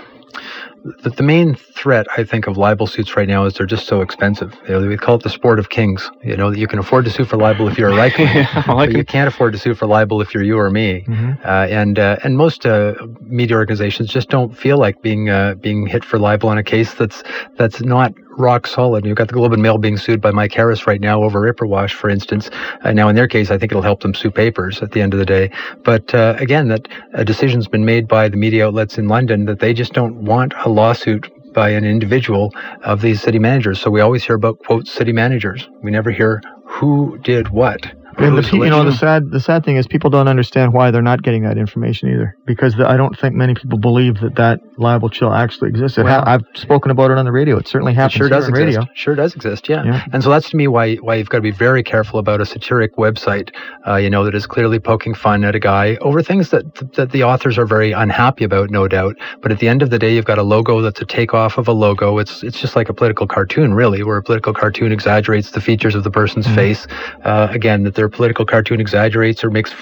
The, 1.03 1.11
the 1.11 1.22
main 1.22 1.55
threat, 1.55 2.07
I 2.16 2.25
think, 2.25 2.46
of 2.46 2.57
libel 2.57 2.87
suits 2.87 3.16
right 3.16 3.29
now 3.29 3.44
is 3.44 3.55
they're 3.55 3.66
just 3.66 3.87
so 3.87 4.01
expensive. 4.01 4.55
You 4.68 4.81
know, 4.81 4.87
we 4.87 4.96
call 4.96 5.16
it 5.16 5.22
the 5.22 5.31
sport 5.31 5.59
of 5.59 5.68
kings. 5.68 6.11
You 6.22 6.37
know, 6.37 6.51
that 6.51 6.59
you 6.59 6.66
can 6.66 6.79
afford 6.79 7.05
to 7.07 7.11
sue 7.11 7.25
for 7.25 7.37
libel 7.37 7.68
if 7.68 7.79
you're 7.79 7.90
a 7.90 7.94
Reichmann, 7.94 8.35
Yeah, 8.35 8.49
I 8.55 8.62
but 8.66 8.77
like 8.77 8.92
you 8.92 9.05
can't 9.05 9.29
afford 9.29 9.53
to 9.55 9.59
sue 9.59 9.75
for 9.75 9.87
libel 9.87 10.20
if 10.20 10.33
you're 10.35 10.42
you 10.42 10.59
or 10.59 10.70
me. 10.70 11.01
hmm 11.01 11.33
Uh, 11.44 11.66
and 11.70 11.99
uh, 11.99 12.16
and 12.25 12.37
most 12.37 12.66
uh, 12.66 12.94
media 13.20 13.57
organizations 13.57 14.09
just 14.11 14.29
don't 14.29 14.57
feel 14.57 14.79
like 14.79 15.03
being 15.03 15.29
uh, 15.31 15.55
being 15.55 15.87
hit 15.87 16.05
for 16.05 16.18
libel 16.18 16.49
on 16.49 16.59
a 16.59 16.62
case 16.64 16.94
that's 16.94 17.22
that's 17.57 17.81
not 17.83 18.12
rock 18.38 18.66
solid. 18.66 19.05
You've 19.05 19.16
got 19.16 19.29
the 19.29 19.35
Globe 19.35 19.53
and 19.53 19.62
Mail 19.62 19.79
being 19.79 19.96
sued 19.96 20.20
by 20.20 20.31
Mike 20.31 20.53
Harris 20.53 20.87
right 20.87 21.01
now 21.01 21.22
over 21.22 21.53
Ipperwash, 21.53 21.92
for 21.92 22.09
instance. 22.09 22.51
Uh, 22.83 22.92
now, 22.92 23.09
in 23.09 23.16
their 23.16 23.29
case, 23.29 23.51
I 23.51 23.59
think 23.59 23.72
it'll 23.72 23.83
help 23.83 24.01
them 24.01 24.14
sue 24.14 24.31
papers 24.31 24.83
at 24.83 24.92
the 24.92 25.03
end 25.03 25.14
of 25.14 25.18
the 25.18 25.27
day. 25.27 25.51
But 25.85 26.14
uh, 26.14 26.37
again, 26.38 26.68
that 26.68 26.88
a 27.14 27.25
decision's 27.25 27.68
been 27.68 27.85
made 27.85 28.09
by 28.09 28.29
the 28.29 28.37
media 28.37 28.66
outlets 28.66 28.99
in 28.99 29.09
London 29.09 29.46
that 29.46 29.61
they 29.61 29.72
just 29.72 29.92
don't 29.92 30.25
want 30.25 30.55
a 30.64 30.68
lawsuit 30.68 31.31
by 31.53 31.70
an 31.70 31.85
individual 31.85 32.53
of 32.83 33.01
these 33.01 33.22
city 33.22 33.38
managers. 33.38 33.81
So 33.81 33.90
we 33.90 34.01
always 34.01 34.22
hear 34.22 34.37
about 34.37 34.59
quote 34.59 34.87
city 34.87 35.12
managers. 35.12 35.68
We 35.83 35.90
never 35.90 36.11
hear 36.11 36.42
who 36.64 37.18
did 37.22 37.49
what. 37.49 37.87
And 38.18 38.38
the, 38.38 38.57
you 38.57 38.70
know, 38.70 38.83
the 38.85 38.92
sad 38.92 39.31
the 39.31 39.40
sad 39.40 39.64
thing 39.64 39.76
is 39.76 39.87
people 39.87 40.09
don't 40.11 40.29
understand 40.29 40.72
why 40.72 40.90
they're 40.90 41.02
not 41.02 41.22
getting 41.22 41.42
that 41.44 41.59
information 41.59 42.09
either. 42.11 42.37
Because 42.46 42.74
the, 42.74 42.88
I 42.88 42.96
don't 42.96 43.18
think 43.18 43.35
many 43.35 43.55
people 43.55 43.79
believe 43.79 44.20
that 44.20 44.37
that 44.37 44.61
libel 44.79 45.11
chill 45.11 45.33
actually 45.35 45.68
exists. 45.68 45.98
It 45.98 46.07
ha- 46.07 46.24
I've 46.26 46.42
spoken 46.55 46.90
about 46.90 47.11
it 47.11 47.18
on 47.18 47.24
the 47.26 47.33
radio. 47.33 47.59
It 47.59 47.68
certainly 47.68 47.92
It 47.92 47.96
happens 47.96 48.14
sure 48.14 48.26
here 48.29 48.37
does 48.37 48.44
on 48.44 48.50
exist. 48.50 48.79
radio. 48.79 48.90
Sure 48.94 49.14
does 49.14 49.35
exist. 49.35 49.68
Yeah. 49.68 49.85
Yeah. 49.85 50.05
And 50.12 50.22
so 50.22 50.31
that's 50.31 50.48
to 50.50 50.57
me 50.57 50.66
why 50.66 50.94
why 50.96 51.16
you've 51.16 51.29
got 51.29 51.38
to 51.38 51.42
be 51.42 51.50
very 51.50 51.83
careful 51.83 52.18
about 52.18 52.40
a 52.40 52.46
satiric 52.46 52.96
website, 52.96 53.55
uh, 53.87 53.96
you 53.96 54.09
know, 54.09 54.24
that 54.24 54.35
is 54.35 54.46
clearly 54.46 54.79
poking 54.79 55.12
fun 55.14 55.44
at 55.44 55.55
a 55.55 55.61
guy 55.61 55.96
over 56.00 56.22
things 56.22 56.50
that 56.50 56.64
that 56.94 57.11
the 57.12 57.22
authors 57.22 57.59
are 57.59 57.66
very 57.66 57.92
unhappy 57.92 58.44
about, 58.44 58.70
no 58.70 58.88
doubt. 58.88 59.16
But 59.42 59.52
at 59.52 59.59
the 59.59 59.68
end 59.68 59.83
of 59.83 59.90
the 59.90 59.98
day, 59.98 60.14
you've 60.14 60.24
got 60.24 60.38
a 60.38 60.42
logo 60.42 60.81
that's 60.81 61.00
a 61.02 61.05
takeoff 61.07 61.59
of 61.59 61.68
a 61.68 61.72
logo. 61.72 62.16
It's 62.18 62.42
it's 62.42 62.59
just 62.61 62.76
like 62.76 62.88
a 62.88 62.94
political 62.94 63.26
cartoon, 63.26 63.74
really, 63.74 64.02
where 64.02 64.16
a 64.16 64.22
political 64.22 64.55
cartoon 64.55 64.90
exaggerates 64.90 65.50
the 65.50 65.61
features 65.61 65.94
of 65.94 66.02
the 66.05 66.11
person's 66.11 66.46
Mhm. 66.46 66.55
face. 66.55 66.87
Uh, 67.24 67.48
again, 67.50 67.83
that 67.83 67.94
their 68.07 68.16
political 68.16 68.47
cartoon 68.47 68.81
exaggerates 68.81 69.42
or 69.42 69.51
makes 69.51 69.75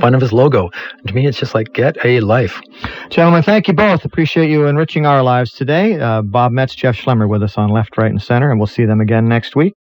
fun 0.00 0.14
of 0.14 0.22
his 0.22 0.32
logo. 0.32 0.70
To 1.06 1.14
me, 1.14 1.26
it's 1.26 1.38
just 1.38 1.54
like 1.54 1.72
get 1.74 1.96
a 2.02 2.20
life. 2.20 2.60
Gentlemen, 3.10 3.42
thank 3.42 3.68
you 3.68 3.74
both. 3.74 4.04
Appreciate 4.04 4.50
you 4.50 4.66
enriching 4.66 5.04
our 5.04 5.22
lives 5.22 5.52
today. 5.52 6.00
Uh, 6.00 6.22
Bob 6.22 6.52
Metz, 6.52 6.74
Jeff 6.74 6.96
Schlemmer 6.96 7.28
with 7.28 7.42
us 7.42 7.58
on 7.58 7.68
Left, 7.68 7.96
Right, 7.98 8.10
and 8.10 8.22
Center, 8.22 8.50
and 8.50 8.58
we'll 8.58 8.66
see 8.66 8.86
them 8.86 9.00
again 9.00 9.28
next 9.28 9.54
week. 9.54 9.77